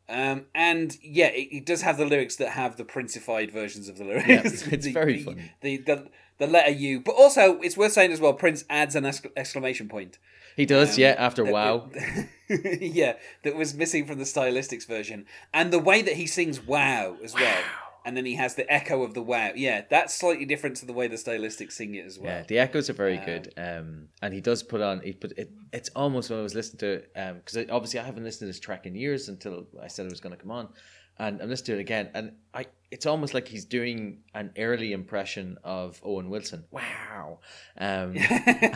Um, 0.09 0.45
and 0.55 0.97
yeah, 1.01 1.27
it, 1.27 1.49
it 1.51 1.65
does 1.65 1.81
have 1.81 1.97
the 1.97 2.05
lyrics 2.05 2.37
that 2.37 2.49
have 2.49 2.77
the 2.77 2.85
Princified 2.85 3.51
versions 3.51 3.89
of 3.89 3.97
the 3.97 4.05
lyrics. 4.05 4.27
Yeah, 4.27 4.35
it's- 4.39 4.67
it's 4.67 4.85
The- 4.87 4.93
very 4.93 5.17
the, 5.17 5.23
funny. 5.23 5.51
The, 5.61 5.77
the, 5.77 6.07
the 6.37 6.47
letter 6.47 6.71
U. 6.71 6.99
But 7.01 7.13
also, 7.15 7.59
it's 7.61 7.75
worth 7.75 7.91
saying 7.93 8.11
as 8.13 8.21
well, 8.21 8.33
Prince 8.33 8.63
adds 8.69 8.95
an 8.95 9.05
exc- 9.05 9.25
exclamation 9.35 9.89
point. 9.89 10.17
he 10.55 10.65
does 10.65 10.95
Um, 10.95 11.01
yeah 11.01 11.15
after 11.17 11.43
that- 11.43 11.53
wow 11.53 11.89
yeah, 12.49 13.13
that 13.43 13.55
was 13.55 13.73
missing 13.73 14.05
from 14.05 14.17
the 14.19 14.23
stylistics 14.23 14.87
version, 14.87 15.25
and 15.53 15.71
the 15.73 15.79
way 15.79 16.01
that 16.01 16.13
he 16.15 16.25
sings 16.25 16.65
"wow" 16.65 17.17
as 17.23 17.33
well, 17.33 17.61
and 18.07 18.15
then 18.15 18.25
he 18.25 18.35
has 18.35 18.55
the 18.55 18.71
echo 18.71 19.03
of 19.03 19.13
the 19.13 19.21
"wow." 19.21 19.51
Yeah, 19.53 19.81
that's 19.89 20.13
slightly 20.15 20.45
different 20.45 20.77
to 20.77 20.85
the 20.85 20.93
way 20.93 21.09
the 21.09 21.17
stylistics 21.17 21.73
sing 21.73 21.93
it 21.93 22.05
as 22.05 22.17
well. 22.17 22.31
Yeah, 22.31 22.43
the 22.47 22.57
echoes 22.57 22.89
are 22.89 22.93
very 22.93 23.17
good. 23.17 23.53
Um, 23.57 24.07
and 24.21 24.33
he 24.33 24.39
does 24.39 24.63
put 24.63 24.79
on. 24.79 25.01
He 25.01 25.11
put 25.11 25.33
it. 25.37 25.51
It's 25.73 25.89
almost 25.89 26.29
when 26.29 26.39
I 26.39 26.41
was 26.41 26.55
listening 26.55 26.79
to 26.79 27.03
um, 27.21 27.35
because 27.39 27.69
obviously 27.69 27.99
I 27.99 28.03
haven't 28.03 28.23
listened 28.23 28.39
to 28.39 28.45
this 28.45 28.61
track 28.61 28.85
in 28.85 28.95
years 28.95 29.27
until 29.27 29.67
I 29.83 29.87
said 29.87 30.05
it 30.05 30.09
was 30.09 30.21
going 30.21 30.33
to 30.33 30.41
come 30.41 30.51
on, 30.51 30.69
and 31.19 31.41
I'm 31.41 31.49
listening 31.49 31.75
to 31.75 31.79
it 31.79 31.81
again, 31.81 32.09
and 32.13 32.31
I. 32.53 32.65
It's 32.89 33.05
almost 33.05 33.33
like 33.33 33.49
he's 33.49 33.65
doing 33.65 34.19
an 34.33 34.51
early 34.57 34.93
impression 34.93 35.57
of 35.61 35.99
Owen 36.05 36.29
Wilson. 36.29 36.63
Wow, 36.71 37.39
um, 37.77 38.15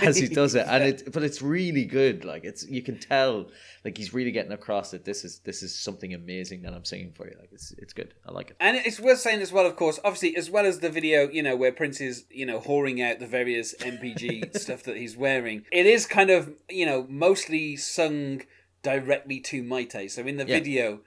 as 0.01 0.17
he 0.17 0.27
does 0.27 0.53
it, 0.53 0.65
and 0.67 0.83
it. 0.83 1.13
But 1.13 1.23
it's 1.23 1.41
really 1.41 1.85
good. 1.85 2.25
Like 2.25 2.43
it's 2.43 2.67
you 2.67 2.81
can 2.81 2.99
tell, 2.99 3.47
like 3.85 3.97
he's 3.97 4.13
really 4.13 4.31
getting 4.31 4.51
across 4.51 4.91
that 4.91 5.05
this 5.05 5.23
is 5.23 5.39
this 5.39 5.63
is 5.63 5.73
something 5.73 6.13
amazing 6.13 6.63
that 6.63 6.73
I'm 6.73 6.83
singing 6.83 7.13
for 7.13 7.25
you. 7.25 7.37
Like 7.39 7.53
it's 7.53 7.71
it's 7.77 7.93
good. 7.93 8.13
I 8.27 8.33
like 8.33 8.49
it. 8.49 8.57
And 8.59 8.75
it's 8.75 8.99
worth 8.99 9.19
saying 9.19 9.39
as 9.41 9.53
well, 9.53 9.65
of 9.65 9.77
course, 9.77 9.97
obviously, 10.03 10.35
as 10.35 10.49
well 10.49 10.65
as 10.65 10.79
the 10.79 10.89
video, 10.89 11.29
you 11.29 11.41
know, 11.41 11.55
where 11.55 11.71
Prince 11.71 12.01
is, 12.01 12.25
you 12.29 12.45
know, 12.45 12.59
whoring 12.59 13.01
out 13.01 13.19
the 13.19 13.27
various 13.27 13.73
NPG 13.75 14.57
stuff 14.59 14.83
that 14.83 14.97
he's 14.97 15.15
wearing, 15.15 15.63
it 15.71 15.85
is 15.85 16.05
kind 16.05 16.29
of, 16.29 16.51
you 16.69 16.85
know, 16.85 17.05
mostly 17.07 17.77
sung 17.77 18.41
directly 18.83 19.39
to 19.39 19.63
Mayte. 19.63 20.11
So 20.11 20.23
in 20.23 20.35
the 20.35 20.45
Yeah. 20.45 20.57
video, 20.57 20.99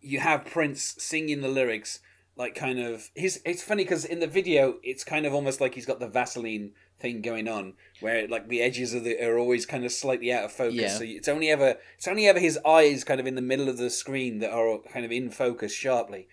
you 0.00 0.20
have 0.20 0.44
Prince 0.44 0.96
singing 0.98 1.40
the 1.40 1.48
lyrics, 1.48 2.00
like 2.36 2.54
kind 2.54 2.78
of. 2.78 3.10
His, 3.14 3.40
it's 3.44 3.62
funny 3.62 3.84
because 3.84 4.04
in 4.04 4.20
the 4.20 4.26
video, 4.26 4.76
it's 4.82 5.04
kind 5.04 5.26
of 5.26 5.34
almost 5.34 5.60
like 5.60 5.74
he's 5.74 5.86
got 5.86 6.00
the 6.00 6.08
Vaseline 6.08 6.72
thing 6.98 7.22
going 7.22 7.48
on, 7.48 7.74
where 8.00 8.28
like 8.28 8.48
the 8.48 8.60
edges 8.60 8.94
of 8.94 9.04
the 9.04 9.22
are 9.22 9.38
always 9.38 9.66
kind 9.66 9.84
of 9.84 9.92
slightly 9.92 10.32
out 10.32 10.44
of 10.44 10.52
focus. 10.52 10.76
Yeah. 10.76 10.88
So 10.88 11.04
it's 11.04 11.28
only 11.28 11.48
ever 11.50 11.76
it's 11.96 12.08
only 12.08 12.26
ever 12.28 12.38
his 12.38 12.58
eyes 12.66 13.04
kind 13.04 13.20
of 13.20 13.26
in 13.26 13.34
the 13.34 13.42
middle 13.42 13.68
of 13.68 13.78
the 13.78 13.90
screen 13.90 14.38
that 14.40 14.52
are 14.52 14.78
kind 14.92 15.04
of 15.04 15.12
in 15.12 15.30
focus 15.30 15.72
sharply 15.72 16.28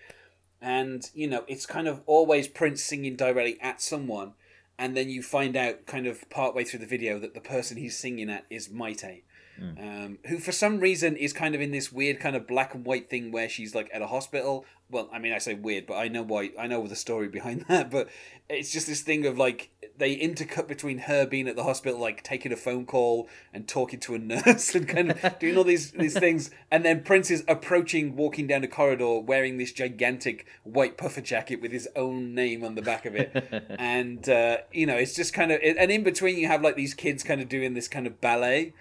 and 0.61 1.09
you 1.13 1.27
know 1.27 1.43
it's 1.47 1.65
kind 1.65 1.87
of 1.87 2.01
always 2.05 2.47
Prince 2.47 2.83
singing 2.83 3.15
directly 3.15 3.57
at 3.61 3.81
someone, 3.81 4.33
and 4.77 4.95
then 4.95 5.09
you 5.09 5.21
find 5.21 5.55
out 5.55 5.85
kind 5.85 6.07
of 6.07 6.29
partway 6.29 6.63
through 6.63 6.79
the 6.79 6.85
video 6.85 7.19
that 7.19 7.33
the 7.33 7.41
person 7.41 7.77
he's 7.77 7.97
singing 7.97 8.29
at 8.29 8.45
is 8.49 8.69
Mayte, 8.69 9.23
um, 9.61 10.19
who 10.27 10.37
for 10.37 10.51
some 10.51 10.79
reason 10.79 11.15
is 11.15 11.33
kind 11.33 11.55
of 11.55 11.61
in 11.61 11.71
this 11.71 11.91
weird 11.91 12.19
kind 12.19 12.35
of 12.35 12.47
black 12.47 12.73
and 12.73 12.85
white 12.85 13.09
thing 13.09 13.31
where 13.31 13.49
she's 13.49 13.73
like 13.73 13.89
at 13.93 14.01
a 14.01 14.07
hospital. 14.07 14.65
Well, 14.89 15.09
I 15.11 15.19
mean, 15.19 15.33
I 15.33 15.37
say 15.39 15.53
weird, 15.53 15.85
but 15.85 15.95
I 15.95 16.07
know 16.07 16.23
why. 16.23 16.51
I 16.57 16.67
know 16.67 16.85
the 16.87 16.95
story 16.95 17.27
behind 17.37 17.65
that, 17.67 17.91
but 17.91 18.09
it's 18.49 18.71
just 18.71 18.87
this 18.87 19.01
thing 19.01 19.25
of 19.25 19.37
like 19.37 19.69
they 19.97 20.15
intercut 20.15 20.67
between 20.67 20.99
her 20.99 21.25
being 21.25 21.47
at 21.47 21.55
the 21.55 21.63
hospital, 21.63 21.99
like 21.99 22.23
taking 22.23 22.51
a 22.51 22.55
phone 22.55 22.85
call 22.85 23.27
and 23.53 23.67
talking 23.67 23.99
to 24.01 24.15
a 24.15 24.19
nurse 24.19 24.75
and 24.75 24.87
kind 24.87 25.11
of 25.11 25.39
doing 25.39 25.57
all 25.57 25.63
these 25.63 25.91
these 25.91 26.13
things, 26.19 26.51
and 26.71 26.85
then 26.85 27.03
Prince 27.03 27.31
is 27.31 27.43
approaching, 27.47 28.15
walking 28.15 28.47
down 28.47 28.63
a 28.63 28.67
corridor 28.67 29.19
wearing 29.19 29.57
this 29.57 29.71
gigantic 29.71 30.45
white 30.63 30.97
puffer 30.97 31.21
jacket 31.21 31.61
with 31.61 31.71
his 31.71 31.87
own 31.95 32.35
name 32.35 32.63
on 32.63 32.75
the 32.75 32.81
back 32.81 33.05
of 33.05 33.15
it, 33.15 33.31
and 33.79 34.29
uh, 34.29 34.57
you 34.71 34.85
know 34.85 34.95
it's 34.95 35.15
just 35.15 35.33
kind 35.33 35.51
of 35.51 35.59
and 35.61 35.91
in 35.91 36.03
between 36.03 36.37
you 36.37 36.47
have 36.47 36.61
like 36.61 36.75
these 36.75 36.93
kids 36.93 37.23
kind 37.23 37.41
of 37.41 37.49
doing 37.49 37.73
this 37.73 37.87
kind 37.87 38.07
of 38.07 38.21
ballet. 38.21 38.73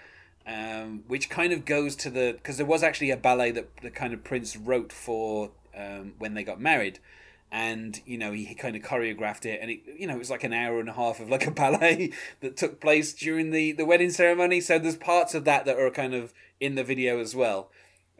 Um, 0.47 1.03
which 1.09 1.29
kind 1.29 1.53
of 1.53 1.65
goes 1.65 1.97
to 1.97 2.11
the 2.11 2.35
because 2.35 2.57
there 2.57 2.67
was 2.67 2.85
actually 2.85 3.11
a 3.11 3.17
ballet 3.17 3.51
that 3.51 3.69
the 3.83 3.91
kind 3.91 4.15
of 4.15 4.23
Prince 4.23 4.57
wrote 4.57 4.93
for 4.93 5.51
um, 5.77 6.15
when 6.19 6.35
they 6.35 6.45
got 6.45 6.61
married, 6.61 7.01
and 7.51 8.01
you 8.07 8.17
know 8.17 8.31
he, 8.31 8.45
he 8.45 8.55
kind 8.55 8.77
of 8.77 8.83
choreographed 8.83 9.45
it, 9.45 9.59
and 9.61 9.73
it 9.73 9.81
you 9.99 10.07
know 10.07 10.15
it 10.15 10.19
was 10.19 10.31
like 10.31 10.45
an 10.45 10.53
hour 10.53 10.79
and 10.79 10.89
a 10.89 10.93
half 10.93 11.19
of 11.19 11.29
like 11.29 11.49
a 11.49 11.51
ballet 11.63 12.13
that 12.41 12.57
took 12.57 12.81
place 12.81 13.13
during 13.13 13.51
the 13.51 13.73
the 13.73 13.85
wedding 13.85 14.11
ceremony. 14.11 14.61
So 14.61 14.79
there's 14.79 14.97
parts 14.97 15.35
of 15.35 15.45
that 15.47 15.65
that 15.65 15.79
are 15.79 15.91
kind 15.91 16.15
of 16.15 16.33
in 16.61 16.77
the 16.77 16.85
video 16.85 17.19
as 17.19 17.35
well. 17.35 17.71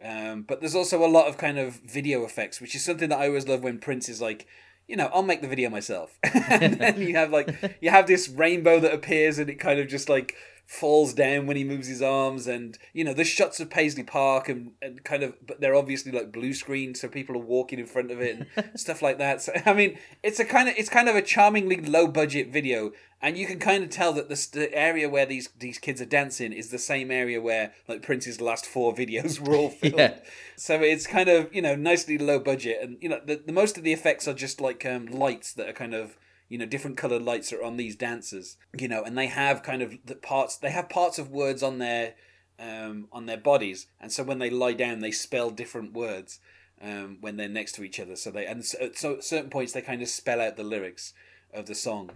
Um, 0.03 0.43
but 0.43 0.59
there's 0.59 0.75
also 0.75 1.03
a 1.03 1.07
lot 1.07 1.27
of 1.27 1.37
kind 1.37 1.57
of 1.57 1.75
video 1.75 2.23
effects, 2.23 2.61
which 2.61 2.75
is 2.75 2.83
something 2.83 3.09
that 3.09 3.19
I 3.19 3.27
always 3.27 3.47
love 3.47 3.63
when 3.63 3.79
Prince 3.79 4.09
is 4.09 4.21
like, 4.21 4.45
you 4.87 4.95
know, 4.95 5.09
I'll 5.13 5.23
make 5.23 5.41
the 5.41 5.47
video 5.47 5.69
myself. 5.69 6.19
and 6.23 6.75
then 6.75 7.01
you 7.01 7.15
have 7.15 7.31
like 7.31 7.77
you 7.81 7.89
have 7.89 8.07
this 8.07 8.29
rainbow 8.29 8.79
that 8.79 8.93
appears 8.93 9.39
and 9.39 9.49
it 9.49 9.55
kind 9.55 9.79
of 9.79 9.87
just 9.87 10.09
like 10.09 10.35
falls 10.67 11.13
down 11.13 11.47
when 11.47 11.55
he 11.55 11.63
moves 11.63 11.87
his 11.87 12.01
arms 12.01 12.45
and 12.45 12.77
you 12.91 13.01
know 13.01 13.13
the 13.13 13.23
shots 13.23 13.61
of 13.61 13.69
Paisley 13.69 14.03
Park 14.03 14.49
and, 14.49 14.73
and 14.81 15.01
kind 15.05 15.23
of 15.23 15.33
but 15.47 15.61
they're 15.61 15.73
obviously 15.73 16.11
like 16.11 16.33
blue 16.33 16.53
screen 16.53 16.93
so 16.93 17.07
people 17.07 17.37
are 17.37 17.39
walking 17.39 17.79
in 17.79 17.85
front 17.85 18.11
of 18.11 18.19
it 18.19 18.45
and 18.57 18.69
stuff 18.79 19.01
like 19.01 19.17
that. 19.17 19.41
So 19.41 19.53
I 19.65 19.73
mean 19.73 19.97
it's 20.23 20.41
a 20.41 20.45
kind 20.45 20.67
of 20.67 20.75
it's 20.77 20.89
kind 20.89 21.07
of 21.07 21.15
a 21.15 21.21
charmingly 21.21 21.77
low 21.77 22.05
budget 22.07 22.51
video 22.51 22.91
and 23.21 23.37
you 23.37 23.47
can 23.47 23.59
kind 23.59 23.83
of 23.83 23.89
tell 23.89 24.11
that 24.13 24.27
the, 24.27 24.47
the 24.51 24.73
area 24.73 25.09
where 25.09 25.25
these 25.25 25.49
these 25.57 25.77
kids 25.77 26.01
are 26.01 26.05
dancing 26.05 26.51
is 26.51 26.69
the 26.69 26.77
same 26.77 27.11
area 27.11 27.41
where 27.41 27.73
like 27.87 28.01
Prince's 28.01 28.41
last 28.41 28.65
four 28.65 28.93
videos 28.93 29.39
were 29.39 29.55
all 29.55 29.69
filmed. 29.71 29.97
Yeah. 29.97 30.17
So 30.57 30.81
it's 30.81 31.07
kind 31.07 31.29
of 31.29 31.53
you 31.53 31.61
know 31.61 31.75
nicely 31.75 32.17
low 32.17 32.39
budget, 32.39 32.79
and 32.81 32.97
you 33.01 33.09
know 33.09 33.21
the, 33.25 33.41
the 33.43 33.53
most 33.53 33.77
of 33.77 33.83
the 33.83 33.93
effects 33.93 34.27
are 34.27 34.33
just 34.33 34.61
like 34.61 34.85
um, 34.85 35.07
lights 35.07 35.53
that 35.53 35.69
are 35.69 35.73
kind 35.73 35.95
of 35.95 36.17
you 36.49 36.57
know 36.57 36.65
different 36.65 36.97
colored 36.97 37.21
lights 37.21 37.51
are 37.51 37.63
on 37.63 37.77
these 37.77 37.95
dancers, 37.95 38.57
you 38.77 38.87
know, 38.87 39.03
and 39.03 39.17
they 39.17 39.27
have 39.27 39.63
kind 39.63 39.81
of 39.81 39.97
the 40.05 40.15
parts 40.15 40.57
they 40.57 40.71
have 40.71 40.89
parts 40.89 41.19
of 41.19 41.29
words 41.29 41.61
on 41.61 41.77
their 41.79 42.15
um, 42.59 43.07
on 43.11 43.25
their 43.25 43.37
bodies, 43.37 43.87
and 43.99 44.11
so 44.11 44.23
when 44.23 44.39
they 44.39 44.49
lie 44.49 44.73
down, 44.73 44.99
they 44.99 45.11
spell 45.11 45.49
different 45.49 45.93
words 45.93 46.39
um, 46.81 47.17
when 47.21 47.37
they're 47.37 47.49
next 47.49 47.73
to 47.73 47.83
each 47.83 47.99
other. 47.99 48.15
So 48.15 48.31
they 48.31 48.45
and 48.45 48.65
so, 48.65 48.77
at 48.79 48.97
certain 48.97 49.49
points 49.49 49.73
they 49.73 49.81
kind 49.81 50.01
of 50.01 50.07
spell 50.07 50.41
out 50.41 50.55
the 50.55 50.63
lyrics 50.63 51.13
of 51.53 51.65
the 51.65 51.75
song. 51.75 52.11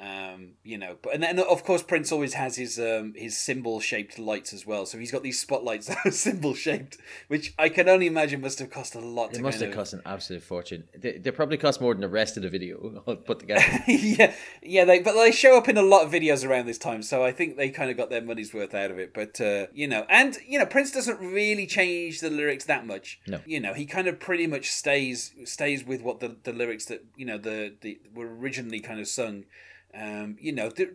Um, 0.00 0.52
you 0.62 0.78
know, 0.78 0.96
but 1.02 1.14
and 1.14 1.22
then 1.24 1.40
of 1.40 1.64
course 1.64 1.82
Prince 1.82 2.12
always 2.12 2.34
has 2.34 2.54
his 2.54 2.78
um 2.78 3.14
his 3.16 3.36
symbol 3.36 3.80
shaped 3.80 4.16
lights 4.16 4.52
as 4.52 4.64
well. 4.64 4.86
So 4.86 4.96
he's 4.96 5.10
got 5.10 5.24
these 5.24 5.40
spotlights 5.40 5.86
that 5.88 5.98
are 6.04 6.12
symbol 6.12 6.54
shaped, 6.54 6.98
which 7.26 7.52
I 7.58 7.68
can 7.68 7.88
only 7.88 8.06
imagine 8.06 8.40
must 8.40 8.60
have 8.60 8.70
cost 8.70 8.94
a 8.94 9.00
lot. 9.00 9.34
It 9.34 9.40
must 9.40 9.58
have 9.58 9.70
of- 9.70 9.74
cost 9.74 9.94
an 9.94 10.02
absolute 10.06 10.44
fortune. 10.44 10.84
They, 10.96 11.18
they 11.18 11.32
probably 11.32 11.56
cost 11.56 11.80
more 11.80 11.94
than 11.94 12.00
the 12.00 12.08
rest 12.08 12.36
of 12.36 12.44
the 12.44 12.48
video 12.48 12.76
put 13.26 13.40
together. 13.40 13.64
yeah, 13.88 14.34
yeah, 14.62 14.84
they 14.84 15.00
but 15.00 15.14
they 15.14 15.32
show 15.32 15.58
up 15.58 15.68
in 15.68 15.76
a 15.76 15.82
lot 15.82 16.04
of 16.04 16.12
videos 16.12 16.48
around 16.48 16.66
this 16.66 16.78
time, 16.78 17.02
so 17.02 17.24
I 17.24 17.32
think 17.32 17.56
they 17.56 17.68
kind 17.68 17.90
of 17.90 17.96
got 17.96 18.08
their 18.08 18.22
money's 18.22 18.54
worth 18.54 18.74
out 18.74 18.92
of 18.92 19.00
it. 19.00 19.12
But 19.12 19.40
uh, 19.40 19.66
you 19.72 19.88
know, 19.88 20.06
and 20.08 20.38
you 20.46 20.60
know, 20.60 20.66
Prince 20.66 20.92
doesn't 20.92 21.18
really 21.18 21.66
change 21.66 22.20
the 22.20 22.30
lyrics 22.30 22.66
that 22.66 22.86
much. 22.86 23.18
No. 23.26 23.40
you 23.44 23.58
know, 23.58 23.74
he 23.74 23.84
kind 23.84 24.06
of 24.06 24.20
pretty 24.20 24.46
much 24.46 24.70
stays 24.70 25.34
stays 25.44 25.84
with 25.84 26.02
what 26.02 26.20
the, 26.20 26.36
the 26.44 26.52
lyrics 26.52 26.84
that 26.84 27.04
you 27.16 27.26
know 27.26 27.36
the, 27.38 27.74
the 27.80 27.98
were 28.14 28.28
originally 28.28 28.78
kind 28.78 29.00
of 29.00 29.08
sung. 29.08 29.44
Um, 30.00 30.36
you 30.40 30.52
know, 30.52 30.68
there, 30.70 30.90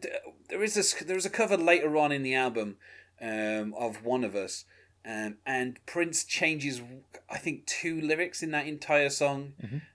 there- 0.50 0.64
is 0.64 0.76
this 0.76 0.94
there 0.94 1.18
is 1.18 1.26
a 1.26 1.30
cover 1.30 1.58
later 1.58 1.98
on 1.98 2.12
in 2.12 2.24
the 2.24 2.36
album 2.36 2.78
um, 3.22 3.74
of 3.78 4.04
One 4.04 4.24
of 4.24 4.36
Us. 4.36 4.66
Um, 5.06 5.36
and 5.46 5.86
Prince 5.86 6.24
changes, 6.24 6.82
I 7.30 7.38
think, 7.38 7.66
two 7.66 8.00
lyrics 8.00 8.42
in 8.42 8.52
that 8.52 8.68
entire 8.68 9.10
song, 9.10 9.52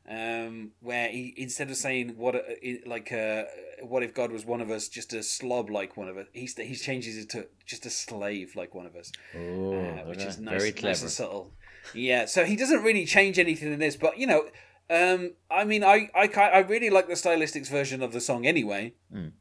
um, 0.07 0.73
where 0.81 1.09
he 1.09 1.33
instead 1.37 1.71
of 1.71 1.77
saying 1.79 2.15
what 2.19 2.35
a- 2.35 2.59
i- 2.69 2.83
like 2.85 3.11
uh, 3.11 3.45
what 3.83 4.03
if 4.03 4.13
God 4.13 4.31
was 4.33 4.45
one 4.45 4.61
of 4.61 4.71
us, 4.71 4.87
just 4.89 5.15
a 5.15 5.23
slob 5.23 5.71
like 5.71 5.97
one 5.97 6.09
of 6.09 6.19
us, 6.19 6.27
he 6.35 6.47
he 6.63 6.75
changes 6.75 7.17
it 7.17 7.31
to 7.31 7.47
just 7.65 7.87
a 7.87 7.91
slave 7.91 8.55
like 8.55 8.75
one 8.75 8.85
of 8.85 8.97
us, 8.97 9.11
Oh, 9.35 9.75
uh, 9.75 10.05
which 10.09 10.19
okay. 10.19 10.29
is 10.29 10.39
nice, 10.39 10.59
very 10.59 10.73
nice 10.73 10.81
clever. 10.81 11.01
and 11.05 11.11
subtle. 11.11 11.53
Yeah, 11.95 12.27
so 12.27 12.45
he 12.45 12.55
doesn't 12.57 12.83
really 12.83 13.07
change 13.07 13.39
anything 13.39 13.73
in 13.73 13.79
this, 13.79 13.97
but 13.97 14.19
you 14.19 14.27
know, 14.27 14.49
um, 14.91 15.33
I 15.51 15.65
mean, 15.65 15.85
I 15.85 16.11
I 16.15 16.29
I 16.29 16.59
really 16.61 16.91
like 16.91 17.09
the 17.09 17.15
stylistics 17.15 17.69
version 17.69 18.03
of 18.03 18.13
the 18.13 18.21
song 18.21 18.47
anyway. 18.47 18.95
Mm. 19.15 19.33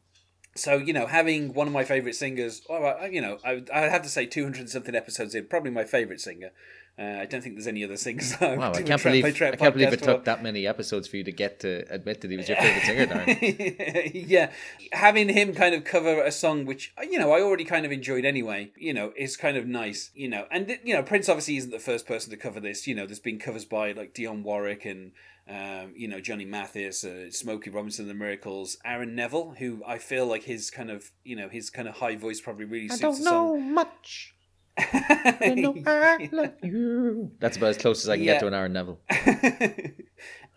So 0.55 0.77
you 0.77 0.93
know, 0.93 1.05
having 1.05 1.53
one 1.53 1.67
of 1.67 1.73
my 1.73 1.83
favorite 1.83 2.15
singers, 2.15 2.61
right, 2.69 3.11
you 3.11 3.21
know, 3.21 3.37
I 3.45 3.63
I 3.73 3.81
have 3.81 4.01
to 4.03 4.09
say 4.09 4.25
two 4.25 4.43
hundred 4.43 4.69
something 4.69 4.95
episodes 4.95 5.35
in, 5.35 5.45
probably 5.45 5.71
my 5.71 5.85
favorite 5.85 6.19
singer. 6.19 6.51
Uh, 6.99 7.19
I 7.21 7.25
don't 7.27 7.41
think 7.41 7.53
there's 7.53 7.67
any 7.67 7.83
other 7.83 7.95
singers. 7.95 8.33
Wow, 8.41 8.71
I 8.73 8.81
can't 8.81 9.01
believe 9.01 9.23
I 9.23 9.31
can't 9.31 9.73
believe 9.73 9.93
it 9.93 10.01
took 10.01 10.25
that 10.25 10.41
many 10.41 10.65
episodes 10.65 11.07
for 11.07 11.17
you 11.17 11.23
to 11.25 11.31
get 11.31 11.59
to 11.59 11.85
admit 11.91 12.21
that 12.21 12.31
he 12.31 12.37
was 12.37 12.49
your 12.49 12.57
favorite 12.57 12.83
singer, 12.83 13.05
Darren. 13.05 14.11
yeah, 14.27 14.51
having 14.93 15.29
him 15.29 15.53
kind 15.53 15.75
of 15.75 15.83
cover 15.83 16.23
a 16.23 16.31
song 16.31 16.65
which 16.65 16.93
you 17.03 17.19
know 17.19 17.31
I 17.31 17.41
already 17.41 17.65
kind 17.65 17.85
of 17.85 17.91
enjoyed 17.91 18.25
anyway, 18.25 18.71
you 18.75 18.95
know, 18.95 19.13
is 19.15 19.37
kind 19.37 19.57
of 19.57 19.67
nice, 19.67 20.09
you 20.15 20.27
know. 20.27 20.47
And 20.49 20.79
you 20.83 20.95
know, 20.95 21.03
Prince 21.03 21.29
obviously 21.29 21.57
isn't 21.57 21.69
the 21.69 21.79
first 21.79 22.07
person 22.07 22.31
to 22.31 22.37
cover 22.37 22.59
this. 22.59 22.87
You 22.87 22.95
know, 22.95 23.05
there's 23.05 23.19
been 23.19 23.37
covers 23.37 23.65
by 23.65 23.91
like 23.91 24.15
Dionne 24.15 24.41
Warwick 24.41 24.83
and 24.83 25.11
um, 25.49 25.93
you 25.95 26.07
know 26.07 26.19
Johnny 26.19 26.45
Mathis, 26.45 27.03
uh, 27.03 27.31
Smokey 27.31 27.69
Robinson, 27.69 28.07
The 28.07 28.13
Miracles, 28.13 28.77
Aaron 28.85 29.15
Neville, 29.15 29.55
who 29.57 29.81
I 29.87 29.97
feel 29.97 30.25
like 30.25 30.43
his 30.43 30.69
kind 30.69 30.89
of 30.91 31.11
you 31.23 31.35
know 31.35 31.49
his 31.49 31.69
kind 31.69 31.87
of 31.87 31.95
high 31.95 32.15
voice 32.15 32.41
probably 32.41 32.65
really 32.65 32.89
suits 32.89 33.01
I 33.01 33.05
don't 33.07 33.15
song. 33.15 33.73
much. 33.73 34.33
I 34.79 35.53
know 35.57 35.75
I 35.87 36.29
love 36.31 36.53
you. 36.61 37.31
That's 37.39 37.57
about 37.57 37.69
as 37.69 37.77
close 37.77 38.03
as 38.03 38.09
I 38.09 38.17
can 38.17 38.25
Yeah. 38.25 38.33
get 38.33 38.39
to 38.41 38.47
an 38.47 38.53
Aaron 38.53 38.73
Neville. 38.73 38.99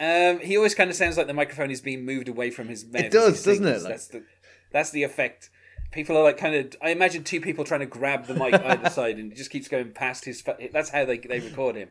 um, 0.00 0.40
he 0.40 0.56
always 0.56 0.74
kind 0.74 0.90
of 0.90 0.96
sounds 0.96 1.16
like 1.16 1.26
the 1.26 1.34
microphone 1.34 1.70
is 1.70 1.80
being 1.80 2.04
moved 2.04 2.28
away 2.28 2.50
from 2.50 2.68
his 2.68 2.84
mouth. 2.84 3.04
as 3.04 3.12
does, 3.12 3.44
he 3.44 3.50
doesn't 3.52 3.66
it? 3.66 3.82
Like- 3.82 3.88
That's 3.92 4.06
the 4.08 4.24
that's 4.72 4.90
the 4.90 5.02
effect. 5.02 5.50
People 5.90 6.16
are 6.16 6.22
like 6.22 6.36
kind 6.38 6.54
of. 6.54 6.74
I 6.80 6.90
imagine 6.90 7.24
two 7.24 7.40
people 7.40 7.64
trying 7.64 7.80
to 7.80 7.86
grab 7.86 8.26
the 8.26 8.34
mic 8.34 8.54
either 8.54 8.88
side, 8.90 9.18
and 9.18 9.32
it 9.32 9.36
just 9.36 9.50
keeps 9.50 9.66
going 9.66 9.90
past 9.92 10.24
his. 10.24 10.40
fa- 10.40 10.56
That's 10.72 10.90
how 10.90 11.04
they 11.04 11.18
they 11.18 11.40
record 11.40 11.74
him. 11.76 11.88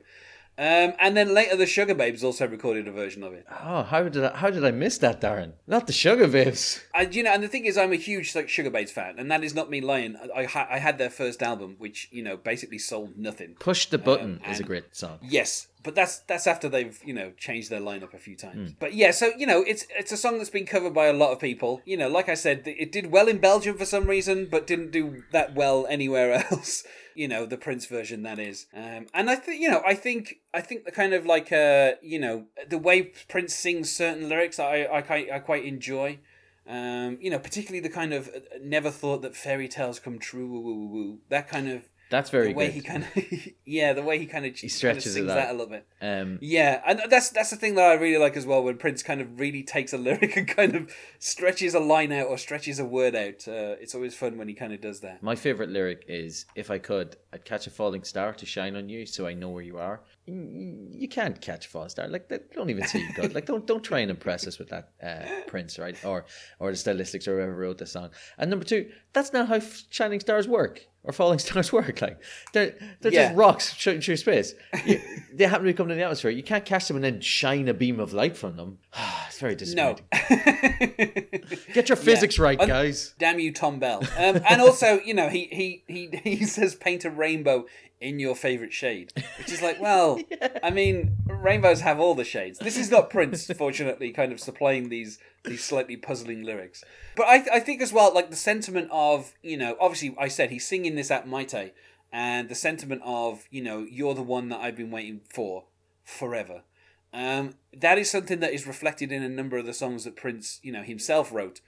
Um, 0.59 0.93
and 0.99 1.15
then 1.15 1.33
later, 1.33 1.55
the 1.55 1.63
Sugababes 1.63 2.21
also 2.21 2.45
recorded 2.45 2.85
a 2.85 2.91
version 2.91 3.23
of 3.23 3.31
it. 3.31 3.47
Oh, 3.63 3.83
how 3.83 4.03
did 4.09 4.25
I, 4.25 4.35
how 4.35 4.49
did 4.49 4.65
I 4.65 4.71
miss 4.71 4.97
that, 4.97 5.21
Darren? 5.21 5.53
Not 5.67 5.87
the 5.87 5.93
Sugababes. 5.93 6.81
I, 6.93 7.03
you 7.03 7.23
know, 7.23 7.31
and 7.31 7.41
the 7.41 7.47
thing 7.47 7.63
is, 7.63 7.77
I'm 7.77 7.93
a 7.93 7.95
huge 7.95 8.35
like 8.35 8.47
Sugababes 8.47 8.89
fan, 8.89 9.15
and 9.17 9.31
that 9.31 9.41
is 9.41 9.55
not 9.55 9.69
me 9.69 9.79
lying. 9.79 10.17
I, 10.35 10.43
I, 10.43 10.67
I 10.71 10.79
had 10.79 10.97
their 10.97 11.09
first 11.09 11.41
album, 11.41 11.77
which 11.77 12.09
you 12.11 12.21
know 12.21 12.35
basically 12.35 12.77
sold 12.77 13.17
nothing. 13.17 13.55
Push 13.57 13.85
the 13.85 13.97
button 13.97 14.41
is 14.49 14.59
a 14.59 14.63
great 14.63 14.93
song. 14.93 15.19
Yes, 15.21 15.67
but 15.83 15.95
that's 15.95 16.19
that's 16.19 16.47
after 16.47 16.67
they've 16.67 16.99
you 17.05 17.13
know 17.13 17.31
changed 17.37 17.69
their 17.69 17.79
lineup 17.79 18.13
a 18.13 18.17
few 18.17 18.35
times. 18.35 18.73
But 18.79 18.93
yeah, 18.93 19.11
so 19.11 19.31
you 19.37 19.47
know 19.47 19.61
it's 19.61 19.85
it's 19.97 20.11
a 20.11 20.17
song 20.17 20.37
that's 20.37 20.49
been 20.49 20.65
covered 20.65 20.93
by 20.93 21.05
a 21.05 21.13
lot 21.13 21.31
of 21.31 21.39
people. 21.39 21.81
You 21.85 21.97
know, 21.97 22.09
like 22.09 22.27
I 22.29 22.33
said, 22.33 22.63
it 22.65 22.91
did 22.91 23.11
well 23.11 23.27
in 23.27 23.37
Belgium 23.37 23.77
for 23.77 23.85
some 23.85 24.05
reason, 24.05 24.47
but 24.49 24.67
didn't 24.67 24.91
do 24.91 25.23
that 25.31 25.55
well 25.55 25.87
anywhere 25.89 26.33
else. 26.51 26.83
You 27.15 27.27
know, 27.27 27.45
the 27.45 27.57
Prince 27.57 27.85
version 27.85 28.23
that 28.23 28.39
is. 28.39 28.67
Um, 28.73 29.07
and 29.13 29.29
I 29.29 29.35
think 29.35 29.61
you 29.61 29.69
know, 29.69 29.81
I 29.85 29.93
think 29.95 30.35
I 30.53 30.61
think 30.61 30.85
the 30.85 30.91
kind 30.91 31.13
of 31.13 31.25
like 31.25 31.51
uh 31.51 31.93
you 32.01 32.19
know 32.19 32.45
the 32.67 32.77
way 32.77 33.11
Prince 33.29 33.55
sings 33.55 33.89
certain 33.91 34.27
lyrics, 34.27 34.59
I 34.59 34.87
I 34.91 35.01
quite 35.01 35.31
I 35.31 35.39
quite 35.39 35.65
enjoy. 35.65 36.19
Um, 36.67 37.17
you 37.19 37.31
know, 37.31 37.39
particularly 37.39 37.79
the 37.79 37.89
kind 37.89 38.13
of 38.13 38.27
uh, 38.27 38.41
never 38.61 38.91
thought 38.91 39.23
that 39.23 39.35
fairy 39.35 39.67
tales 39.67 39.99
come 39.99 40.19
true, 40.19 40.47
woo, 40.47 40.59
woo, 40.59 40.75
woo, 40.75 40.87
woo. 40.87 41.17
that 41.29 41.47
kind 41.47 41.67
of 41.67 41.88
That's 42.09 42.29
very 42.29 42.49
the 42.49 42.53
way 42.53 42.65
good. 42.67 42.73
he 42.73 42.81
kind 42.81 43.03
of 43.03 43.47
yeah 43.65 43.93
the 43.93 44.01
way 44.01 44.17
he 44.17 44.25
kind 44.25 44.45
of 44.45 44.55
he 44.55 44.67
stretches 44.67 45.13
sings 45.13 45.29
out. 45.29 45.35
that 45.35 45.49
a 45.49 45.53
little 45.53 45.67
bit 45.67 45.85
um, 46.01 46.39
yeah 46.41 46.81
and 46.85 47.01
that's 47.09 47.29
that's 47.29 47.51
the 47.51 47.55
thing 47.55 47.75
that 47.75 47.85
i 47.91 47.93
really 47.93 48.17
like 48.17 48.35
as 48.35 48.45
well 48.45 48.63
when 48.63 48.77
prince 48.77 49.03
kind 49.03 49.21
of 49.21 49.39
really 49.39 49.63
takes 49.63 49.93
a 49.93 49.97
lyric 49.97 50.35
and 50.37 50.47
kind 50.47 50.75
of 50.75 50.91
stretches 51.19 51.73
a 51.73 51.79
line 51.79 52.11
out 52.11 52.27
or 52.27 52.37
stretches 52.37 52.79
a 52.79 52.85
word 52.85 53.15
out 53.15 53.47
uh, 53.47 53.75
it's 53.79 53.93
always 53.93 54.15
fun 54.15 54.37
when 54.37 54.47
he 54.47 54.53
kind 54.53 54.73
of 54.73 54.81
does 54.81 55.01
that 55.01 55.21
my 55.21 55.35
favorite 55.35 55.69
lyric 55.69 56.05
is, 56.07 56.45
"If 56.55 56.71
I 56.71 56.77
could, 56.77 57.17
I'd 57.33 57.45
catch 57.45 57.67
a 57.67 57.69
falling 57.69 58.03
star 58.03 58.33
to 58.33 58.45
shine 58.45 58.75
on 58.75 58.89
you, 58.89 59.05
so 59.05 59.27
I 59.27 59.33
know 59.33 59.49
where 59.49 59.63
you 59.63 59.77
are." 59.77 60.01
You 60.25 61.07
can't 61.09 61.39
catch 61.41 61.65
a 61.65 61.69
falling 61.69 61.89
star. 61.89 62.07
Like, 62.07 62.29
they 62.29 62.39
don't 62.53 62.69
even 62.69 62.85
see 62.87 62.99
you 62.99 63.13
good. 63.13 63.33
Like, 63.33 63.45
don't 63.45 63.65
don't 63.65 63.83
try 63.83 63.99
and 63.99 64.11
impress 64.11 64.47
us 64.47 64.59
with 64.59 64.69
that, 64.69 64.91
uh, 65.03 65.41
Prince, 65.47 65.79
right? 65.79 65.97
Or 66.05 66.25
or 66.59 66.71
the 66.71 66.77
stylistics 66.77 67.27
or 67.27 67.35
whoever 67.37 67.55
wrote 67.55 67.77
the 67.79 67.85
song. 67.85 68.09
And 68.37 68.49
number 68.49 68.65
two, 68.65 68.89
that's 69.13 69.33
not 69.33 69.47
how 69.47 69.59
shining 69.89 70.19
stars 70.19 70.47
work 70.47 70.85
or 71.03 71.13
falling 71.13 71.39
stars 71.39 71.71
work. 71.73 72.01
Like, 72.01 72.19
they're 72.53 72.75
they're 73.01 73.11
Yeah. 73.13 73.27
just 73.29 73.37
rocks 73.37 73.73
shooting 73.73 74.01
through 74.01 74.17
space. 74.17 74.53
You, 74.85 75.01
they 75.33 75.45
happen 75.45 75.65
to 75.65 75.71
be 75.71 75.73
coming 75.75 75.91
in 75.91 75.97
the 75.97 76.03
atmosphere. 76.03 76.31
You 76.31 76.43
can't 76.43 76.65
catch 76.65 76.87
them 76.87 76.97
and 76.97 77.03
then 77.03 77.21
shine 77.21 77.67
a 77.67 77.73
beam 77.73 77.99
of 77.99 78.13
light 78.13 78.35
from 78.37 78.55
them. 78.57 78.77
it's 79.27 79.39
very 79.39 79.53
no 79.53 79.57
disappointing. 79.57 80.05
Get 81.73 81.89
your 81.89 81.95
physics 81.95 82.37
right, 82.39 82.59
Un- 82.59 82.67
guys. 82.67 83.13
damn 83.17 83.39
you 83.39 83.51
tom 83.53 83.79
bell 83.79 83.99
um, 84.17 84.41
and 84.49 84.61
also 84.61 84.99
you 85.05 85.13
know 85.13 85.29
he, 85.29 85.47
he 85.51 85.83
he 85.87 86.19
he 86.37 86.45
says 86.45 86.75
paint 86.75 87.05
a 87.05 87.09
rainbow 87.09 87.65
in 88.01 88.19
your 88.19 88.35
favorite 88.35 88.73
shade. 88.73 89.13
Which 89.37 89.51
is 89.51 89.61
like 89.61 89.79
well 89.81 90.19
i 90.63 90.69
mean 90.69 91.17
rainbows 91.27 91.81
have 91.81 91.99
all 91.99 92.15
the 92.15 92.23
shades. 92.23 92.59
This 92.59 92.77
is 92.77 92.91
not 92.91 93.09
prince 93.09 93.45
fortunately 93.47 94.11
kind 94.11 94.31
of 94.31 94.39
supplying 94.39 94.89
these 94.89 95.19
these 95.43 95.63
slightly 95.63 95.97
puzzling 95.97 96.43
lyrics. 96.43 96.83
But 97.15 97.27
i 97.27 97.45
i 97.53 97.59
think 97.59 97.81
as 97.81 97.93
well 97.93 98.13
like 98.13 98.29
the 98.29 98.35
sentiment 98.35 98.89
of 98.91 99.33
you 99.41 99.57
know 99.57 99.75
obviously 99.79 100.15
i 100.19 100.27
said 100.27 100.49
he's 100.49 100.67
singing 100.67 100.95
this 100.95 101.11
at 101.11 101.27
mayte 101.27 101.71
and 102.11 102.49
the 102.49 102.55
sentiment 102.55 103.01
of 103.05 103.47
you 103.51 103.61
know 103.61 103.85
you're 103.89 104.15
the 104.15 104.23
one 104.23 104.49
that 104.49 104.59
i've 104.59 104.75
been 104.75 104.91
waiting 104.91 105.21
for 105.29 105.65
forever. 106.09 106.63
Um, 107.11 107.55
that 107.75 107.97
is 107.97 108.09
something 108.09 108.39
that 108.39 108.53
is 108.53 108.67
reflected 108.67 109.11
in 109.11 109.23
a 109.23 109.29
number 109.29 109.57
of 109.57 109.65
the 109.65 109.73
songs 109.73 110.03
that 110.03 110.15
prince 110.15 110.59
you 110.63 110.71
know 110.71 110.83
himself 110.83 111.31
wrote. 111.31 111.61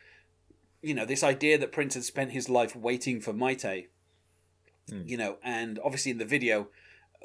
You 0.81 0.93
know 0.95 1.05
this 1.05 1.23
idea 1.23 1.57
that 1.59 1.71
Prince 1.71 1.93
had 1.93 2.03
spent 2.03 2.31
his 2.31 2.49
life 2.49 2.75
waiting 2.75 3.21
for 3.21 3.33
Mayte, 3.33 3.87
you 4.87 5.17
know, 5.17 5.37
and 5.43 5.79
obviously 5.83 6.11
in 6.11 6.17
the 6.17 6.25
video, 6.25 6.67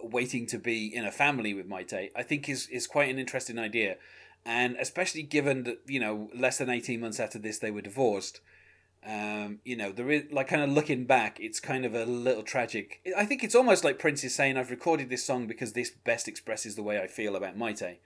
waiting 0.03 0.47
to 0.47 0.59
be 0.59 0.95
in 0.95 1.05
a 1.05 1.11
family 1.11 1.53
with 1.55 1.69
Mayte, 1.69 2.11
I 2.15 2.23
think 2.23 2.49
is 2.49 2.69
is 2.69 2.87
quite 2.87 3.11
an 3.11 3.19
interesting 3.19 3.59
idea, 3.59 3.97
and 4.45 4.77
especially 4.77 5.23
given 5.23 5.65
that 5.65 5.79
you 5.87 5.99
know 6.01 6.31
less 6.35 6.59
than 6.59 6.71
eighteen 6.71 7.01
months 7.01 7.19
after 7.19 7.39
this 7.39 7.59
they 7.59 7.71
were 7.71 7.83
divorced. 7.83 8.41
Um, 9.05 9.61
you 9.65 9.77
know, 9.77 9.93
there 9.93 10.11
is 10.11 10.25
like 10.33 10.49
kind 10.49 10.63
of 10.63 10.71
looking 10.71 11.05
back, 11.05 11.39
it's 11.39 11.61
kind 11.61 11.85
of 11.85 11.95
a 11.95 12.05
little 12.05 12.43
tragic. 12.43 13.01
I 13.17 13.25
think 13.25 13.45
it's 13.45 13.55
almost 13.55 13.85
like 13.85 14.01
Prince 14.01 14.25
is 14.25 14.35
saying, 14.35 14.57
"I've 14.57 14.71
recorded 14.71 15.11
this 15.11 15.25
song 15.25 15.47
because 15.47 15.75
this 15.75 15.91
best 15.91 16.27
expresses 16.27 16.75
the 16.75 16.83
way 16.83 17.01
I 17.01 17.07
feel 17.07 17.37
about 17.37 17.57
Mayte." 17.57 17.99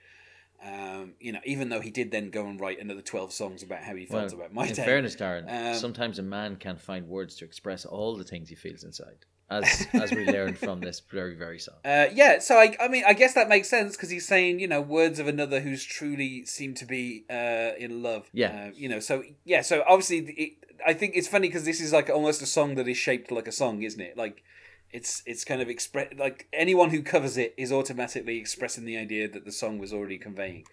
Um, 0.63 1.13
you 1.19 1.31
know, 1.31 1.39
even 1.43 1.69
though 1.69 1.79
he 1.81 1.89
did 1.89 2.11
then 2.11 2.29
go 2.29 2.45
and 2.45 2.59
write 2.59 2.79
another 2.79 3.01
twelve 3.01 3.31
songs 3.33 3.63
about 3.63 3.81
how 3.81 3.95
he 3.95 4.05
felt 4.05 4.31
about 4.33 4.53
Mayte. 4.53 4.69
In 4.69 4.75
fairness, 4.75 5.15
Darren, 5.15 5.45
Um, 5.49 5.73
sometimes 5.75 6.19
a 6.19 6.23
man 6.23 6.55
can't 6.57 6.79
find 6.79 7.07
words 7.07 7.35
to 7.37 7.45
express 7.45 7.83
all 7.83 8.15
the 8.15 8.23
things 8.23 8.49
he 8.49 8.55
feels 8.55 8.83
inside, 8.83 9.25
as 9.51 9.87
as 9.93 10.11
we 10.11 10.25
learned 10.25 10.57
from 10.57 10.79
this 10.79 11.01
very 11.11 11.35
very 11.35 11.59
song. 11.59 11.75
Uh, 11.91 12.07
yeah, 12.13 12.39
so 12.39 12.55
I, 12.57 12.75
I 12.79 12.87
mean, 12.87 13.03
I 13.05 13.13
guess 13.13 13.33
that 13.33 13.49
makes 13.49 13.67
sense 13.69 13.95
because 13.95 14.09
he's 14.09 14.27
saying, 14.27 14.59
you 14.59 14.67
know, 14.67 14.81
words 14.81 15.19
of 15.19 15.27
another 15.27 15.59
who's 15.59 15.83
truly 15.83 16.45
seemed 16.45 16.77
to 16.77 16.85
be 16.85 17.25
uh, 17.29 17.71
in 17.77 18.01
love. 18.01 18.29
Yeah. 18.33 18.67
Uh, 18.67 18.71
you 18.75 18.87
know, 18.87 18.99
so 18.99 19.23
yeah, 19.43 19.61
so 19.61 19.83
obviously, 19.87 20.19
it, 20.37 20.51
I 20.85 20.93
think 20.93 21.15
it's 21.15 21.27
funny 21.27 21.47
because 21.47 21.65
this 21.65 21.81
is 21.81 21.91
like 21.91 22.09
almost 22.09 22.41
a 22.41 22.45
song 22.45 22.75
that 22.75 22.87
is 22.87 22.97
shaped 22.97 23.31
like 23.31 23.47
a 23.47 23.51
song, 23.51 23.81
isn't 23.83 23.99
it? 23.99 24.15
Like, 24.15 24.43
it's 24.91 25.21
it's 25.25 25.43
kind 25.43 25.61
of 25.61 25.69
express 25.69 26.13
like 26.17 26.47
anyone 26.53 26.91
who 26.91 27.01
covers 27.01 27.37
it 27.37 27.53
is 27.57 27.71
automatically 27.71 28.37
expressing 28.37 28.85
the 28.85 28.97
idea 28.97 29.27
that 29.27 29.43
the 29.43 29.51
song 29.51 29.77
was 29.77 29.91
already 29.91 30.17
conveying. 30.17 30.65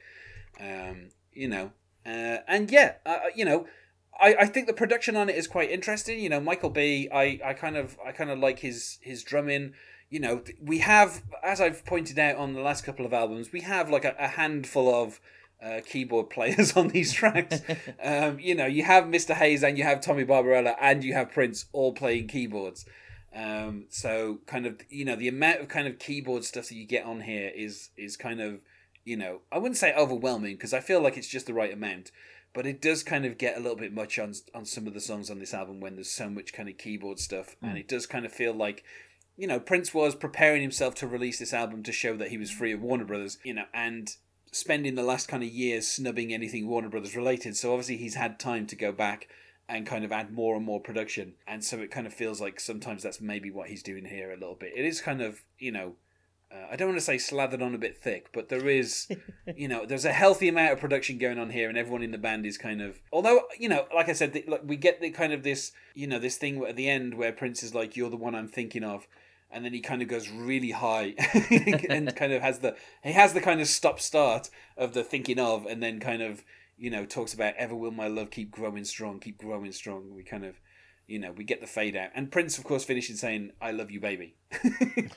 Um, 0.60 1.08
you 1.32 1.48
know, 1.48 1.72
uh, 2.06 2.38
and 2.46 2.70
yeah, 2.70 2.94
uh, 3.04 3.18
you 3.34 3.44
know. 3.44 3.66
I, 4.20 4.34
I 4.40 4.46
think 4.46 4.66
the 4.66 4.72
production 4.72 5.16
on 5.16 5.28
it 5.28 5.36
is 5.36 5.46
quite 5.46 5.70
interesting. 5.70 6.18
You 6.18 6.28
know, 6.28 6.40
Michael 6.40 6.70
B. 6.70 7.08
I, 7.12 7.40
I 7.44 7.52
kind 7.54 7.76
of 7.76 7.98
I 8.04 8.12
kind 8.12 8.30
of 8.30 8.38
like 8.38 8.60
his 8.60 8.98
his 9.00 9.22
drumming 9.22 9.74
you 10.10 10.20
know, 10.20 10.42
we 10.62 10.78
have, 10.78 11.22
as 11.42 11.60
I've 11.60 11.84
pointed 11.84 12.18
out 12.18 12.36
on 12.36 12.54
the 12.54 12.60
last 12.60 12.84
couple 12.84 13.04
of 13.04 13.12
albums, 13.12 13.52
we 13.52 13.60
have 13.60 13.90
like 13.90 14.04
a, 14.04 14.14
a 14.18 14.28
handful 14.28 14.94
of 14.94 15.20
uh, 15.62 15.80
keyboard 15.86 16.30
players 16.30 16.76
on 16.76 16.88
these 16.88 17.12
tracks. 17.12 17.60
um, 18.02 18.38
you 18.38 18.54
know, 18.54 18.66
you 18.66 18.84
have 18.84 19.04
Mr. 19.04 19.34
Hayes 19.34 19.62
and 19.62 19.76
you 19.76 19.84
have 19.84 20.00
Tommy 20.00 20.24
Barbarella 20.24 20.74
and 20.80 21.04
you 21.04 21.14
have 21.14 21.30
Prince 21.30 21.66
all 21.72 21.92
playing 21.92 22.28
keyboards. 22.28 22.86
Um, 23.34 23.84
so 23.90 24.38
kind 24.46 24.66
of, 24.66 24.80
you 24.88 25.04
know, 25.04 25.14
the 25.14 25.28
amount 25.28 25.60
of 25.60 25.68
kind 25.68 25.86
of 25.86 25.98
keyboard 25.98 26.44
stuff 26.44 26.68
that 26.68 26.74
you 26.74 26.86
get 26.86 27.04
on 27.04 27.20
here 27.20 27.52
is 27.54 27.90
is 27.96 28.16
kind 28.16 28.40
of, 28.40 28.60
you 29.08 29.16
know, 29.16 29.40
I 29.50 29.58
wouldn't 29.58 29.78
say 29.78 29.94
overwhelming 29.94 30.54
because 30.54 30.74
I 30.74 30.80
feel 30.80 31.00
like 31.00 31.16
it's 31.16 31.28
just 31.28 31.46
the 31.46 31.54
right 31.54 31.72
amount. 31.72 32.10
But 32.54 32.66
it 32.66 32.80
does 32.80 33.02
kind 33.02 33.24
of 33.24 33.38
get 33.38 33.56
a 33.56 33.60
little 33.60 33.76
bit 33.76 33.92
much 33.92 34.18
on 34.18 34.32
on 34.54 34.64
some 34.64 34.86
of 34.86 34.94
the 34.94 35.00
songs 35.00 35.30
on 35.30 35.38
this 35.38 35.54
album 35.54 35.80
when 35.80 35.94
there's 35.96 36.10
so 36.10 36.30
much 36.30 36.52
kind 36.52 36.68
of 36.68 36.78
keyboard 36.78 37.18
stuff, 37.18 37.56
and 37.62 37.76
mm. 37.76 37.80
it 37.80 37.88
does 37.88 38.06
kind 38.06 38.24
of 38.24 38.32
feel 38.32 38.54
like 38.54 38.84
you 39.38 39.46
know, 39.46 39.60
Prince 39.60 39.94
was 39.94 40.16
preparing 40.16 40.62
himself 40.62 40.96
to 40.96 41.06
release 41.06 41.38
this 41.38 41.54
album 41.54 41.84
to 41.84 41.92
show 41.92 42.16
that 42.16 42.30
he 42.30 42.36
was 42.36 42.50
free 42.50 42.72
of 42.72 42.82
Warner 42.82 43.04
Brothers, 43.04 43.38
you 43.44 43.54
know, 43.54 43.66
and 43.72 44.16
spending 44.50 44.96
the 44.96 45.04
last 45.04 45.28
kind 45.28 45.44
of 45.44 45.48
years 45.48 45.86
snubbing 45.86 46.34
anything 46.34 46.66
Warner 46.66 46.88
Brothers 46.88 47.14
related. 47.14 47.56
So 47.56 47.70
obviously 47.70 47.98
he's 47.98 48.16
had 48.16 48.40
time 48.40 48.66
to 48.66 48.74
go 48.74 48.90
back 48.90 49.28
and 49.68 49.86
kind 49.86 50.04
of 50.04 50.10
add 50.10 50.32
more 50.32 50.56
and 50.56 50.64
more 50.64 50.80
production. 50.80 51.34
And 51.46 51.62
so 51.62 51.78
it 51.78 51.92
kind 51.92 52.06
of 52.06 52.12
feels 52.12 52.40
like 52.40 52.58
sometimes 52.58 53.04
that's 53.04 53.20
maybe 53.20 53.50
what 53.50 53.68
he's 53.68 53.82
doing 53.82 54.06
here 54.06 54.32
a 54.32 54.36
little 54.36 54.56
bit. 54.56 54.72
It 54.74 54.84
is 54.84 55.00
kind 55.00 55.22
of, 55.22 55.42
you 55.56 55.70
know, 55.70 55.94
uh, 56.50 56.66
I 56.70 56.76
don't 56.76 56.88
want 56.88 56.98
to 56.98 57.04
say 57.04 57.18
slathered 57.18 57.60
on 57.60 57.74
a 57.74 57.78
bit 57.78 57.98
thick, 57.98 58.30
but 58.32 58.48
there 58.48 58.68
is, 58.68 59.08
you 59.56 59.68
know, 59.68 59.84
there's 59.84 60.04
a 60.04 60.12
healthy 60.12 60.48
amount 60.48 60.72
of 60.72 60.80
production 60.80 61.18
going 61.18 61.38
on 61.38 61.50
here, 61.50 61.68
and 61.68 61.76
everyone 61.76 62.02
in 62.02 62.10
the 62.10 62.18
band 62.18 62.46
is 62.46 62.56
kind 62.56 62.80
of. 62.80 63.00
Although, 63.12 63.42
you 63.58 63.68
know, 63.68 63.86
like 63.94 64.08
I 64.08 64.14
said, 64.14 64.32
the, 64.32 64.44
like, 64.48 64.62
we 64.64 64.76
get 64.76 65.00
the 65.00 65.10
kind 65.10 65.32
of 65.32 65.42
this, 65.42 65.72
you 65.94 66.06
know, 66.06 66.18
this 66.18 66.36
thing 66.36 66.64
at 66.64 66.76
the 66.76 66.88
end 66.88 67.14
where 67.14 67.32
Prince 67.32 67.62
is 67.62 67.74
like, 67.74 67.96
"You're 67.96 68.10
the 68.10 68.16
one 68.16 68.34
I'm 68.34 68.48
thinking 68.48 68.82
of," 68.82 69.06
and 69.50 69.64
then 69.64 69.74
he 69.74 69.80
kind 69.80 70.00
of 70.00 70.08
goes 70.08 70.30
really 70.30 70.70
high 70.70 71.14
and 71.88 72.14
kind 72.14 72.32
of 72.32 72.42
has 72.42 72.60
the 72.60 72.76
he 73.02 73.12
has 73.12 73.34
the 73.34 73.40
kind 73.40 73.60
of 73.60 73.66
stop 73.66 74.00
start 74.00 74.48
of 74.76 74.94
the 74.94 75.04
thinking 75.04 75.38
of, 75.38 75.66
and 75.66 75.82
then 75.82 76.00
kind 76.00 76.22
of 76.22 76.44
you 76.78 76.90
know 76.90 77.04
talks 77.04 77.34
about 77.34 77.54
ever 77.56 77.74
will 77.74 77.90
my 77.90 78.08
love 78.08 78.30
keep 78.30 78.50
growing 78.50 78.84
strong, 78.84 79.20
keep 79.20 79.38
growing 79.38 79.72
strong. 79.72 80.14
We 80.14 80.22
kind 80.22 80.46
of 80.46 80.60
you 81.06 81.18
know 81.18 81.32
we 81.32 81.44
get 81.44 81.60
the 81.60 81.66
fade 81.66 81.94
out, 81.94 82.10
and 82.14 82.30
Prince 82.30 82.56
of 82.56 82.64
course 82.64 82.84
finishes 82.84 83.20
saying 83.20 83.52
"I 83.60 83.72
love 83.72 83.90
you, 83.90 84.00
baby." 84.00 84.34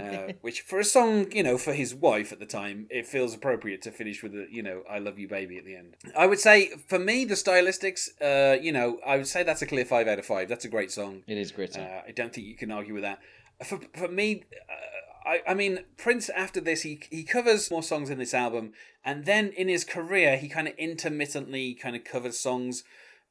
Uh, 0.00 0.32
which 0.40 0.60
for 0.60 0.78
a 0.78 0.84
song, 0.84 1.30
you 1.32 1.42
know, 1.42 1.58
for 1.58 1.72
his 1.72 1.94
wife 1.94 2.32
at 2.32 2.38
the 2.38 2.46
time, 2.46 2.86
it 2.90 3.06
feels 3.06 3.34
appropriate 3.34 3.82
to 3.82 3.90
finish 3.90 4.22
with 4.22 4.34
a, 4.34 4.46
you 4.50 4.62
know, 4.62 4.82
"I 4.88 4.98
love 4.98 5.18
you, 5.18 5.28
baby" 5.28 5.58
at 5.58 5.64
the 5.64 5.76
end. 5.76 5.96
I 6.16 6.26
would 6.26 6.38
say, 6.38 6.70
for 6.88 6.98
me, 6.98 7.24
the 7.24 7.34
stylistics, 7.34 8.08
uh, 8.20 8.60
you 8.60 8.72
know, 8.72 8.98
I 9.06 9.16
would 9.16 9.26
say 9.26 9.42
that's 9.42 9.62
a 9.62 9.66
clear 9.66 9.84
five 9.84 10.06
out 10.06 10.18
of 10.18 10.26
five. 10.26 10.48
That's 10.48 10.64
a 10.64 10.68
great 10.68 10.92
song. 10.92 11.22
It 11.26 11.38
is 11.38 11.50
great 11.50 11.74
song. 11.74 11.84
Uh, 11.84 12.02
I 12.06 12.12
don't 12.12 12.32
think 12.32 12.46
you 12.46 12.56
can 12.56 12.70
argue 12.70 12.94
with 12.94 13.02
that. 13.02 13.20
For 13.64 13.80
for 13.94 14.08
me, 14.08 14.44
uh, 14.68 15.28
I 15.30 15.42
I 15.48 15.54
mean 15.54 15.80
Prince. 15.96 16.28
After 16.30 16.60
this, 16.60 16.82
he 16.82 17.00
he 17.10 17.24
covers 17.24 17.70
more 17.70 17.82
songs 17.82 18.10
in 18.10 18.18
this 18.18 18.34
album, 18.34 18.72
and 19.04 19.24
then 19.24 19.48
in 19.56 19.68
his 19.68 19.84
career, 19.84 20.36
he 20.36 20.48
kind 20.48 20.68
of 20.68 20.74
intermittently 20.78 21.74
kind 21.74 21.96
of 21.96 22.04
covers 22.04 22.38
songs 22.38 22.84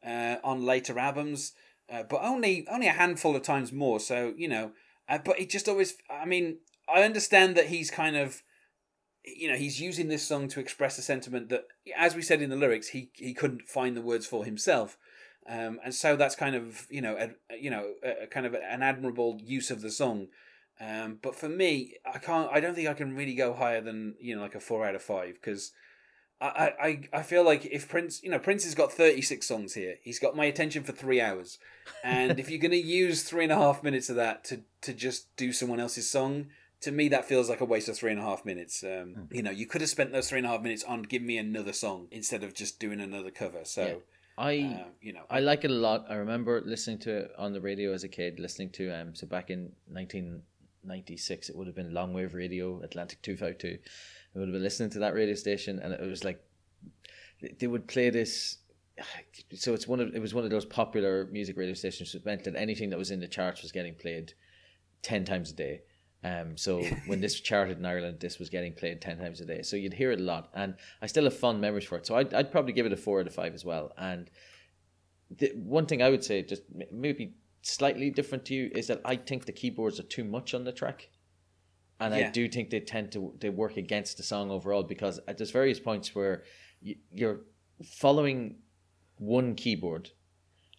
uh, 0.06 0.36
on 0.44 0.66
later 0.66 1.00
albums, 1.00 1.54
uh, 1.90 2.04
but 2.04 2.22
only 2.22 2.68
only 2.70 2.88
a 2.88 2.92
handful 2.92 3.36
of 3.36 3.44
times 3.44 3.72
more. 3.72 4.00
So 4.00 4.34
you 4.38 4.48
know, 4.48 4.72
uh, 5.10 5.18
but 5.18 5.40
it 5.40 5.50
just 5.50 5.68
always. 5.68 5.96
I 6.10 6.26
mean, 6.26 6.60
I 6.94 7.04
understand 7.04 7.56
that 7.58 7.68
he's 7.68 7.92
kind 7.92 8.16
of. 8.16 8.44
You 9.26 9.50
know, 9.50 9.58
he's 9.58 9.82
using 9.82 10.08
this 10.08 10.26
song 10.26 10.48
to 10.48 10.60
express 10.62 10.98
a 10.98 11.02
sentiment 11.02 11.50
that, 11.50 11.66
as 11.98 12.16
we 12.16 12.22
said 12.22 12.42
in 12.42 12.50
the 12.50 12.56
lyrics, 12.56 12.90
he 12.90 13.12
he 13.16 13.34
couldn't 13.34 13.68
find 13.68 13.98
the 13.98 14.02
words 14.02 14.26
for 14.26 14.46
himself. 14.46 14.98
Um, 15.48 15.80
and 15.84 15.94
so 15.94 16.16
that's 16.16 16.36
kind 16.36 16.56
of 16.56 16.88
you 16.90 17.02
know 17.02 17.18
a, 17.18 17.56
you 17.56 17.70
know 17.70 17.94
a, 18.04 18.24
a 18.24 18.28
kind 18.28 18.46
of 18.46 18.54
an 18.54 18.84
admirable 18.84 19.40
use 19.44 19.72
of 19.72 19.82
the 19.82 19.92
song. 19.92 20.28
Um, 20.80 21.20
but 21.22 21.36
for 21.36 21.50
me, 21.50 21.96
I 22.06 22.20
can't. 22.20 22.50
I 22.52 22.60
don't 22.60 22.76
think 22.76 22.88
I 22.88 22.94
can 22.94 23.16
really 23.16 23.36
go 23.36 23.54
higher 23.54 23.82
than 23.82 24.16
you 24.20 24.36
know 24.36 24.42
like 24.42 24.56
a 24.56 24.60
four 24.60 24.86
out 24.86 24.96
of 24.96 25.02
five 25.02 25.36
because 25.36 25.72
I, 26.42 26.74
I 26.82 27.20
I 27.20 27.22
feel 27.24 27.44
like 27.44 27.66
if 27.66 27.90
Prince 27.90 28.24
you 28.24 28.30
know 28.32 28.40
Prince 28.40 28.64
has 28.64 28.76
got 28.76 28.94
thirty 28.94 29.22
six 29.22 29.46
songs 29.48 29.74
here, 29.74 29.96
he's 30.02 30.20
got 30.20 30.36
my 30.36 30.46
attention 30.46 30.84
for 30.84 30.94
three 30.94 31.20
hours, 31.20 31.60
and 32.04 32.40
if 32.40 32.50
you're 32.50 32.60
going 32.62 32.72
to 32.72 32.78
use 32.78 33.24
three 33.24 33.44
and 33.44 33.52
a 33.52 33.58
half 33.58 33.84
minutes 33.84 34.10
of 34.10 34.16
that 34.16 34.44
to 34.46 34.62
to 34.82 34.94
just 34.94 35.36
do 35.36 35.52
someone 35.52 35.80
else's 35.80 36.10
song. 36.10 36.48
To 36.84 36.92
me, 36.94 37.10
that 37.10 37.26
feels 37.26 37.50
like 37.50 37.60
a 37.60 37.66
waste 37.66 37.90
of 37.90 37.98
three 37.98 38.12
and 38.12 38.22
a 38.22 38.24
half 38.24 38.46
minutes. 38.46 38.86
Um, 38.86 39.14
Hmm. 39.14 39.36
You 39.36 39.44
know, 39.44 39.52
you 39.52 39.66
could 39.66 39.82
have 39.82 39.90
spent 39.90 40.14
those 40.14 40.30
three 40.30 40.38
and 40.38 40.48
a 40.48 40.50
half 40.52 40.62
minutes 40.62 40.86
on 40.86 41.02
give 41.04 41.22
me 41.22 41.38
another 41.38 41.74
song 41.74 42.08
instead 42.10 42.42
of 42.42 42.54
just 42.54 42.80
doing 42.80 43.02
another 43.02 43.32
cover. 43.32 43.66
So, 43.66 43.86
Yeah. 43.86 43.96
I 44.38 44.84
uh, 44.86 44.88
you 45.02 45.12
know, 45.12 45.24
I 45.30 45.42
like 45.42 45.66
it 45.66 45.72
a 45.72 45.74
lot. 45.74 46.06
I 46.10 46.14
remember 46.16 46.62
listening 46.66 47.00
to 47.00 47.18
it 47.18 47.32
on 47.38 47.52
the 47.52 47.60
radio 47.60 47.92
as 47.92 48.06
a 48.06 48.08
kid, 48.08 48.40
listening 48.40 48.70
to 48.80 48.90
um 48.92 49.14
so 49.14 49.28
back 49.28 49.50
in 49.50 49.74
nineteen 49.90 50.44
ninety 50.82 51.18
six 51.18 51.50
it 51.50 51.56
would 51.58 51.68
have 51.68 51.76
been 51.76 51.92
Longwave 51.92 52.34
Radio, 52.34 52.82
Atlantic 52.82 53.22
two 53.22 53.36
five 53.36 53.58
two. 53.58 53.80
I 54.36 54.40
would 54.40 54.48
have 54.48 54.54
been 54.54 54.64
listening 54.64 54.90
to 54.92 55.00
that 55.00 55.14
radio 55.14 55.36
station 55.36 55.80
and 55.80 55.94
it 55.94 56.02
was 56.02 56.24
like 56.24 56.44
they 57.60 57.68
would 57.68 57.88
play 57.88 58.10
this 58.10 58.58
so 59.54 59.74
it's 59.74 59.88
one 59.88 60.00
of 60.00 60.14
it 60.14 60.20
was 60.20 60.34
one 60.34 60.44
of 60.44 60.50
those 60.50 60.66
popular 60.66 61.28
music 61.32 61.58
radio 61.58 61.74
stations 61.74 62.14
which 62.14 62.26
meant 62.26 62.44
that 62.44 62.56
anything 62.56 62.90
that 62.90 63.00
was 63.00 63.12
in 63.12 63.20
the 63.20 63.28
charts 63.28 63.62
was 63.62 63.72
getting 63.72 63.96
played 63.96 64.34
ten 65.02 65.26
times 65.26 65.52
a 65.52 65.56
day. 65.56 65.82
Um, 66.24 66.58
so 66.58 66.84
when 67.08 67.22
this 67.22 67.40
charted 67.40 67.78
in 67.78 67.86
Ireland, 67.86 68.20
this 68.20 68.40
was 68.40 68.50
getting 68.50 68.74
played 68.74 69.02
ten 69.02 69.18
times 69.18 69.42
a 69.42 69.46
day. 69.46 69.62
So 69.62 69.76
you'd 69.76 69.94
hear 69.94 70.12
it 70.12 70.20
a 70.20 70.24
lot, 70.24 70.50
and 70.54 70.76
I 71.02 71.08
still 71.08 71.24
have 71.24 71.38
fond 71.38 71.62
memories 71.62 71.86
for 71.86 71.98
it. 71.98 72.06
So 72.06 72.16
I'd, 72.16 72.34
I'd 72.34 72.52
probably 72.52 72.74
give 72.74 72.86
it 72.86 72.94
a 72.94 72.98
four 72.98 73.20
out 73.20 73.28
of 73.28 73.34
five 73.34 73.54
as 73.54 73.66
well. 73.66 73.92
And 73.98 74.30
the 75.30 75.54
one 75.56 75.86
thing 75.86 76.02
I 76.02 76.10
would 76.10 76.24
say, 76.24 76.44
just 76.44 76.64
maybe 76.92 77.36
slightly 77.62 78.10
different 78.10 78.46
to 78.46 78.54
you, 78.54 78.72
is 78.74 78.88
that 78.88 79.02
I 79.06 79.16
think 79.16 79.46
the 79.46 79.52
keyboards 79.52 80.00
are 80.00 80.04
too 80.04 80.24
much 80.24 80.54
on 80.54 80.64
the 80.64 80.72
track, 80.72 81.10
and 82.00 82.14
I 82.14 82.30
do 82.30 82.48
think 82.48 82.70
they 82.70 82.80
tend 82.80 83.12
to 83.14 83.34
they 83.40 83.50
work 83.50 83.78
against 83.78 84.18
the 84.18 84.24
song 84.24 84.52
overall 84.52 84.84
because 84.84 85.20
at 85.28 85.38
there's 85.38 85.52
various 85.52 85.80
points 85.80 86.16
where 86.16 86.44
you, 86.82 86.96
you're 87.12 87.42
following 87.84 88.58
one 89.18 89.56
keyboard, 89.56 90.12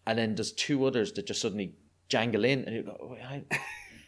and 0.07 0.19
then 0.19 0.35
there's 0.35 0.53
two 0.53 0.85
others 0.87 1.13
that 1.13 1.27
just 1.27 1.41
suddenly 1.41 1.75
jangle 2.09 2.45
in, 2.45 2.65
and 2.65 2.75
you 2.77 2.83
go, 2.83 2.97
"Oh, 3.01 3.15
I, 3.15 3.45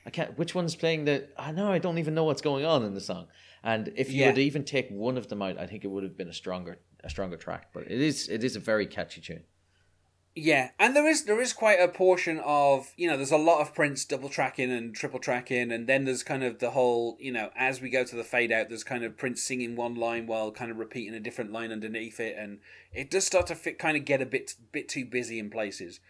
I 0.06 0.10
can't. 0.10 0.36
Which 0.38 0.54
one's 0.54 0.74
playing 0.74 1.04
the? 1.04 1.28
I 1.38 1.52
know 1.52 1.70
I 1.70 1.78
don't 1.78 1.98
even 1.98 2.14
know 2.14 2.24
what's 2.24 2.42
going 2.42 2.64
on 2.64 2.84
in 2.84 2.94
the 2.94 3.00
song. 3.00 3.26
And 3.64 3.92
if 3.96 4.10
you 4.10 4.22
Yeah. 4.22 4.28
would 4.28 4.38
even 4.38 4.64
take 4.64 4.88
one 4.90 5.16
of 5.16 5.28
them 5.28 5.40
out, 5.42 5.56
I 5.58 5.66
think 5.66 5.84
it 5.84 5.88
would 5.88 6.02
have 6.02 6.16
been 6.16 6.28
a 6.28 6.32
stronger 6.32 6.78
a 7.04 7.10
stronger 7.10 7.36
track. 7.36 7.72
But 7.72 7.84
it 7.84 8.00
is 8.00 8.28
it 8.28 8.42
is 8.42 8.56
a 8.56 8.60
very 8.60 8.86
catchy 8.86 9.20
tune. 9.20 9.44
Yeah, 10.34 10.70
and 10.78 10.96
there 10.96 11.06
is 11.06 11.24
there 11.24 11.42
is 11.42 11.52
quite 11.52 11.78
a 11.78 11.88
portion 11.88 12.40
of 12.42 12.94
you 12.96 13.06
know 13.06 13.18
there's 13.18 13.30
a 13.30 13.36
lot 13.36 13.60
of 13.60 13.74
Prince 13.74 14.06
double 14.06 14.30
tracking 14.30 14.72
and 14.72 14.94
triple 14.94 15.18
tracking, 15.18 15.70
and 15.70 15.86
then 15.86 16.06
there's 16.06 16.22
kind 16.22 16.42
of 16.42 16.58
the 16.58 16.70
whole 16.70 17.18
you 17.20 17.30
know 17.30 17.50
as 17.54 17.82
we 17.82 17.90
go 17.90 18.02
to 18.02 18.16
the 18.16 18.24
fade 18.24 18.50
out, 18.50 18.70
there's 18.70 18.84
kind 18.84 19.04
of 19.04 19.18
Prince 19.18 19.42
singing 19.42 19.76
one 19.76 19.94
line 19.94 20.26
while 20.26 20.50
kind 20.50 20.70
of 20.70 20.78
repeating 20.78 21.12
a 21.12 21.20
different 21.20 21.52
line 21.52 21.70
underneath 21.70 22.18
it, 22.18 22.34
and 22.38 22.60
it 22.94 23.10
does 23.10 23.26
start 23.26 23.46
to 23.48 23.54
fit, 23.54 23.78
kind 23.78 23.94
of 23.94 24.06
get 24.06 24.22
a 24.22 24.26
bit 24.26 24.54
bit 24.72 24.88
too 24.88 25.04
busy 25.04 25.38
in 25.38 25.50
places. 25.50 26.00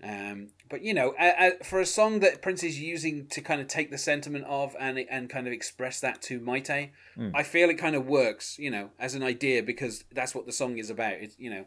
Um, 0.00 0.50
but 0.70 0.82
you 0.82 0.94
know, 0.94 1.14
a, 1.18 1.48
a, 1.60 1.64
for 1.64 1.80
a 1.80 1.86
song 1.86 2.20
that 2.20 2.42
Prince 2.42 2.62
is 2.62 2.78
using 2.78 3.26
to 3.28 3.40
kind 3.40 3.60
of 3.60 3.66
take 3.66 3.90
the 3.90 3.98
sentiment 3.98 4.44
of 4.44 4.76
and 4.78 4.98
and 5.10 5.28
kind 5.28 5.48
of 5.48 5.52
express 5.52 5.98
that 5.98 6.22
to 6.22 6.38
Mayte, 6.38 6.90
I 7.34 7.42
feel 7.42 7.70
it 7.70 7.78
kind 7.78 7.96
of 7.96 8.06
works, 8.06 8.56
you 8.56 8.70
know, 8.70 8.90
as 9.00 9.16
an 9.16 9.24
idea 9.24 9.64
because 9.64 10.04
that's 10.12 10.32
what 10.32 10.46
the 10.46 10.52
song 10.52 10.78
is 10.78 10.90
about. 10.90 11.14
It's 11.14 11.36
you 11.40 11.50
know. 11.50 11.64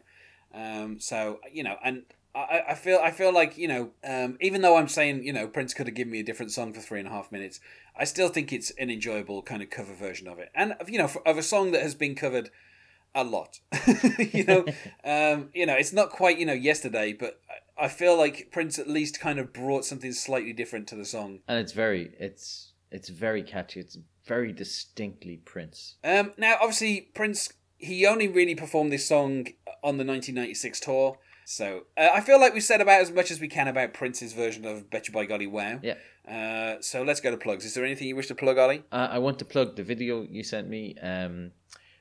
Um, 0.54 1.00
so 1.00 1.40
you 1.52 1.62
know, 1.62 1.76
and 1.84 2.04
I, 2.34 2.62
I 2.70 2.74
feel 2.74 3.00
I 3.02 3.10
feel 3.10 3.32
like 3.32 3.58
you 3.58 3.68
know, 3.68 3.90
um, 4.04 4.36
even 4.40 4.62
though 4.62 4.76
I'm 4.76 4.88
saying 4.88 5.24
you 5.24 5.32
know 5.32 5.48
Prince 5.48 5.74
could 5.74 5.86
have 5.86 5.96
given 5.96 6.12
me 6.12 6.20
a 6.20 6.24
different 6.24 6.52
song 6.52 6.72
for 6.72 6.80
three 6.80 6.98
and 6.98 7.08
a 7.08 7.12
half 7.12 7.32
minutes, 7.32 7.60
I 7.96 8.04
still 8.04 8.28
think 8.28 8.52
it's 8.52 8.70
an 8.78 8.90
enjoyable 8.90 9.42
kind 9.42 9.62
of 9.62 9.70
cover 9.70 9.94
version 9.94 10.28
of 10.28 10.38
it, 10.38 10.50
and 10.54 10.74
you 10.86 10.98
know, 10.98 11.08
for, 11.08 11.26
of 11.26 11.38
a 11.38 11.42
song 11.42 11.72
that 11.72 11.82
has 11.82 11.94
been 11.94 12.14
covered 12.14 12.50
a 13.14 13.24
lot. 13.24 13.60
you 14.32 14.44
know, 14.44 14.64
um, 15.04 15.50
you 15.54 15.66
know, 15.66 15.74
it's 15.74 15.92
not 15.92 16.10
quite 16.10 16.38
you 16.38 16.46
know 16.46 16.52
yesterday, 16.52 17.12
but 17.12 17.40
I, 17.78 17.84
I 17.86 17.88
feel 17.88 18.16
like 18.16 18.48
Prince 18.52 18.78
at 18.78 18.88
least 18.88 19.20
kind 19.20 19.38
of 19.38 19.52
brought 19.52 19.84
something 19.84 20.12
slightly 20.12 20.52
different 20.52 20.86
to 20.88 20.96
the 20.96 21.04
song. 21.04 21.40
And 21.48 21.58
it's 21.58 21.72
very 21.72 22.14
it's 22.18 22.72
it's 22.90 23.08
very 23.08 23.42
catchy. 23.42 23.80
It's 23.80 23.98
very 24.26 24.52
distinctly 24.52 25.38
Prince. 25.38 25.96
Um, 26.04 26.32
now, 26.36 26.56
obviously, 26.60 27.10
Prince 27.14 27.52
he 27.78 28.04
only 28.06 28.26
really 28.26 28.56
performed 28.56 28.92
this 28.92 29.06
song 29.06 29.46
on 29.82 29.96
the 29.96 30.04
1996 30.04 30.80
tour. 30.80 31.18
So 31.44 31.84
uh, 31.96 32.08
I 32.12 32.20
feel 32.20 32.38
like 32.38 32.52
we 32.52 32.60
said 32.60 32.80
about 32.80 33.00
as 33.00 33.10
much 33.10 33.30
as 33.30 33.40
we 33.40 33.48
can 33.48 33.68
about 33.68 33.94
Prince's 33.94 34.34
version 34.34 34.66
of 34.66 34.90
"Bet 34.90 35.08
You 35.08 35.14
By 35.14 35.24
Golly 35.24 35.46
Wow." 35.46 35.80
Yeah. 35.82 35.94
Uh, 36.30 36.82
so 36.82 37.02
let's 37.02 37.20
go 37.20 37.30
to 37.30 37.38
plugs. 37.38 37.64
Is 37.64 37.72
there 37.72 37.86
anything 37.86 38.06
you 38.06 38.16
wish 38.16 38.26
to 38.26 38.34
plug, 38.34 38.58
Ollie? 38.58 38.82
Uh, 38.92 39.08
I 39.10 39.18
want 39.18 39.38
to 39.38 39.46
plug 39.46 39.74
the 39.74 39.82
video 39.82 40.22
you 40.22 40.42
sent 40.42 40.68
me, 40.68 40.94
um, 41.02 41.52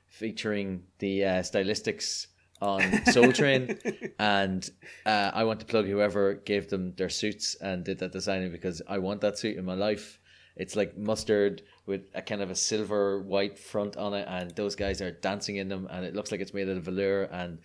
featuring 0.08 0.84
the 1.00 1.24
uh, 1.24 1.30
stylistics 1.44 2.28
on 2.62 3.06
Soul 3.06 3.32
Train, 3.32 3.78
and 4.20 4.70
uh, 5.06 5.32
I 5.34 5.46
want 5.46 5.62
to 5.62 5.66
plug 5.66 5.86
whoever 5.86 6.34
gave 6.34 6.70
them 6.70 6.94
their 6.98 7.10
suits 7.10 7.56
and 7.56 7.86
did 7.86 8.00
that 8.00 8.12
designing 8.12 8.52
because 8.52 8.82
I 8.88 8.98
want 8.98 9.22
that 9.22 9.38
suit 9.38 9.58
in 9.58 9.64
my 9.64 9.76
life. 9.76 10.20
It's 10.58 10.76
like 10.76 10.98
mustard 10.98 11.62
with 11.86 12.02
a 12.14 12.22
kind 12.22 12.42
of 12.42 12.50
a 12.50 12.56
silver 12.56 13.22
white 13.22 13.58
front 13.60 13.96
on 13.98 14.14
it, 14.14 14.26
and 14.28 14.52
those 14.56 14.76
guys 14.76 15.02
are 15.02 15.12
dancing 15.12 15.58
in 15.58 15.70
them, 15.70 15.88
and 15.90 16.06
it 16.06 16.16
looks 16.16 16.32
like 16.32 16.42
it's 16.42 16.54
made 16.54 16.68
out 16.70 16.78
of 16.78 16.84
velour, 16.84 17.24
and 17.32 17.60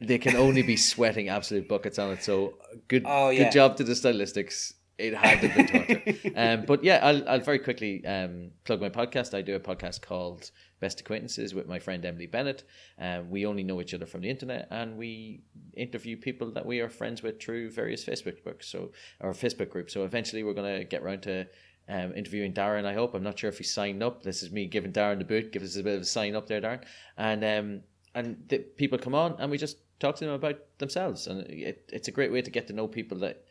they 0.00 0.18
can 0.18 0.36
only 0.36 0.62
be 0.62 0.76
sweating 0.90 1.28
absolute 1.28 1.68
buckets 1.68 1.98
on 1.98 2.12
it. 2.12 2.22
So 2.22 2.54
good, 2.88 3.02
Oh, 3.06 3.30
yeah. 3.30 3.44
good 3.44 3.52
job 3.52 3.76
to 3.78 3.84
the 3.84 3.92
stylistics. 3.94 4.74
It 4.98 5.14
had 5.14 5.40
to 5.42 5.48
be 5.54 5.64
torture. 5.64 6.32
um, 6.36 6.64
but 6.66 6.82
yeah, 6.82 6.98
I'll, 7.00 7.28
I'll 7.28 7.40
very 7.40 7.60
quickly 7.60 8.04
um, 8.04 8.50
plug 8.64 8.80
my 8.80 8.88
podcast. 8.88 9.32
I 9.32 9.42
do 9.42 9.54
a 9.54 9.60
podcast 9.60 10.02
called 10.02 10.50
Best 10.80 10.98
Acquaintances 11.00 11.54
with 11.54 11.68
my 11.68 11.78
friend 11.78 12.04
Emily 12.04 12.26
Bennett. 12.26 12.64
Um, 12.98 13.30
we 13.30 13.46
only 13.46 13.62
know 13.62 13.80
each 13.80 13.94
other 13.94 14.06
from 14.06 14.22
the 14.22 14.28
internet, 14.30 14.66
and 14.72 14.96
we 14.98 15.42
interview 15.76 16.16
people 16.16 16.50
that 16.50 16.66
we 16.66 16.80
are 16.80 16.88
friends 16.88 17.22
with 17.22 17.40
through 17.40 17.70
various 17.70 18.04
Facebook 18.04 18.42
groups. 18.42 18.66
so 18.66 18.90
or 19.20 19.32
Facebook 19.34 19.70
groups. 19.70 19.92
So 19.94 20.02
eventually, 20.04 20.42
we're 20.42 20.54
gonna 20.54 20.82
get 20.82 21.02
around 21.02 21.22
to 21.22 21.46
um, 21.88 22.14
interviewing 22.14 22.52
Darren. 22.52 22.84
I 22.84 22.94
hope. 22.94 23.14
I'm 23.14 23.22
not 23.22 23.38
sure 23.38 23.50
if 23.50 23.58
he's 23.58 23.72
signed 23.72 24.02
up. 24.02 24.22
This 24.22 24.42
is 24.42 24.50
me 24.50 24.66
giving 24.66 24.92
Darren 24.92 25.18
the 25.18 25.24
boot. 25.24 25.52
Give 25.52 25.62
us 25.62 25.76
a 25.76 25.82
bit 25.82 25.96
of 25.96 26.02
a 26.02 26.06
sign 26.06 26.34
up 26.34 26.46
there, 26.46 26.60
Darren. 26.60 26.82
And 27.16 27.44
um, 27.44 27.80
and 28.14 28.44
the 28.48 28.58
people 28.58 28.98
come 28.98 29.14
on, 29.14 29.36
and 29.38 29.50
we 29.50 29.58
just 29.58 29.78
talk 30.00 30.16
to 30.16 30.24
them 30.24 30.34
about 30.34 30.58
themselves, 30.78 31.26
and 31.26 31.40
it, 31.48 31.90
it's 31.92 32.08
a 32.08 32.12
great 32.12 32.32
way 32.32 32.42
to 32.42 32.50
get 32.50 32.66
to 32.68 32.72
know 32.72 32.86
people 32.86 33.18
that 33.18 33.44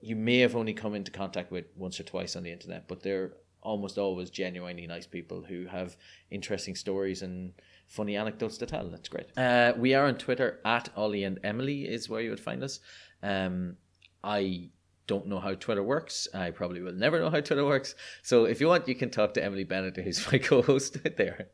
you 0.00 0.16
may 0.16 0.38
have 0.40 0.54
only 0.54 0.74
come 0.74 0.94
into 0.94 1.10
contact 1.10 1.50
with 1.50 1.64
once 1.76 1.98
or 1.98 2.02
twice 2.02 2.36
on 2.36 2.42
the 2.42 2.52
internet, 2.52 2.86
but 2.88 3.02
they're 3.02 3.32
almost 3.62 3.96
always 3.96 4.28
genuinely 4.28 4.86
nice 4.86 5.06
people 5.06 5.42
who 5.42 5.66
have 5.66 5.96
interesting 6.30 6.74
stories 6.74 7.22
and 7.22 7.54
funny 7.86 8.14
anecdotes 8.14 8.58
to 8.58 8.66
tell. 8.66 8.86
That's 8.90 9.08
great. 9.08 9.26
Uh, 9.36 9.72
we 9.78 9.94
are 9.94 10.06
on 10.06 10.16
Twitter 10.16 10.60
at 10.64 10.90
Ollie 10.94 11.24
and 11.24 11.40
Emily 11.42 11.84
is 11.84 12.08
where 12.08 12.20
you 12.20 12.28
would 12.28 12.40
find 12.40 12.62
us. 12.62 12.80
Um, 13.22 13.76
I 14.22 14.68
don't 15.06 15.26
know 15.26 15.40
how 15.40 15.54
Twitter 15.54 15.82
works. 15.82 16.28
I 16.34 16.50
probably 16.50 16.80
will 16.80 16.92
never 16.92 17.18
know 17.18 17.30
how 17.30 17.40
Twitter 17.40 17.64
works. 17.64 17.94
So 18.22 18.44
if 18.44 18.60
you 18.60 18.68
want, 18.68 18.88
you 18.88 18.94
can 18.94 19.10
talk 19.10 19.34
to 19.34 19.44
Emily 19.44 19.64
Bennett, 19.64 19.96
who's 19.96 20.30
my 20.30 20.38
co-host 20.50 20.98
there. 21.16 21.48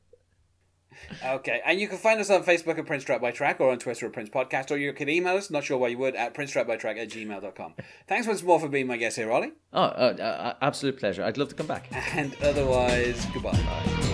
Okay, 1.25 1.63
and 1.65 1.81
you 1.81 1.89
can 1.89 1.99
find 1.99 2.21
us 2.21 2.31
on 2.31 2.45
Facebook 2.45 2.79
at 2.79 2.87
Prince 2.87 3.05
Track 3.05 3.21
by 3.21 3.31
Track 3.31 3.61
or 3.61 3.71
on 3.71 3.79
Twitter 3.79 4.07
at 4.07 4.13
Prince 4.13 4.29
Podcast, 4.29 4.71
or 4.71 4.77
you 4.77 4.93
can 4.93 5.09
email 5.09 5.37
us, 5.37 5.51
not 5.51 5.65
sure 5.65 5.79
why 5.79 5.89
you 5.89 5.99
would, 5.99 6.15
at 6.15 6.35
princetrackbytrack 6.35 6.99
at 6.99 7.09
gmail.com. 7.09 7.75
Thanks 8.07 8.27
once 8.27 8.43
more 8.43 8.61
for 8.61 8.69
being 8.69 8.87
my 8.87 8.97
guest 8.97 9.17
here, 9.17 9.31
Ollie. 9.31 9.53
Oh, 9.73 9.83
uh, 9.83 10.17
uh, 10.21 10.55
absolute 10.61 10.99
pleasure. 10.99 11.25
I'd 11.25 11.39
love 11.39 11.49
to 11.49 11.55
come 11.55 11.67
back. 11.67 11.89
And 12.15 12.37
otherwise, 12.43 13.27
goodbye. 13.33 13.53
Bye. 13.53 14.10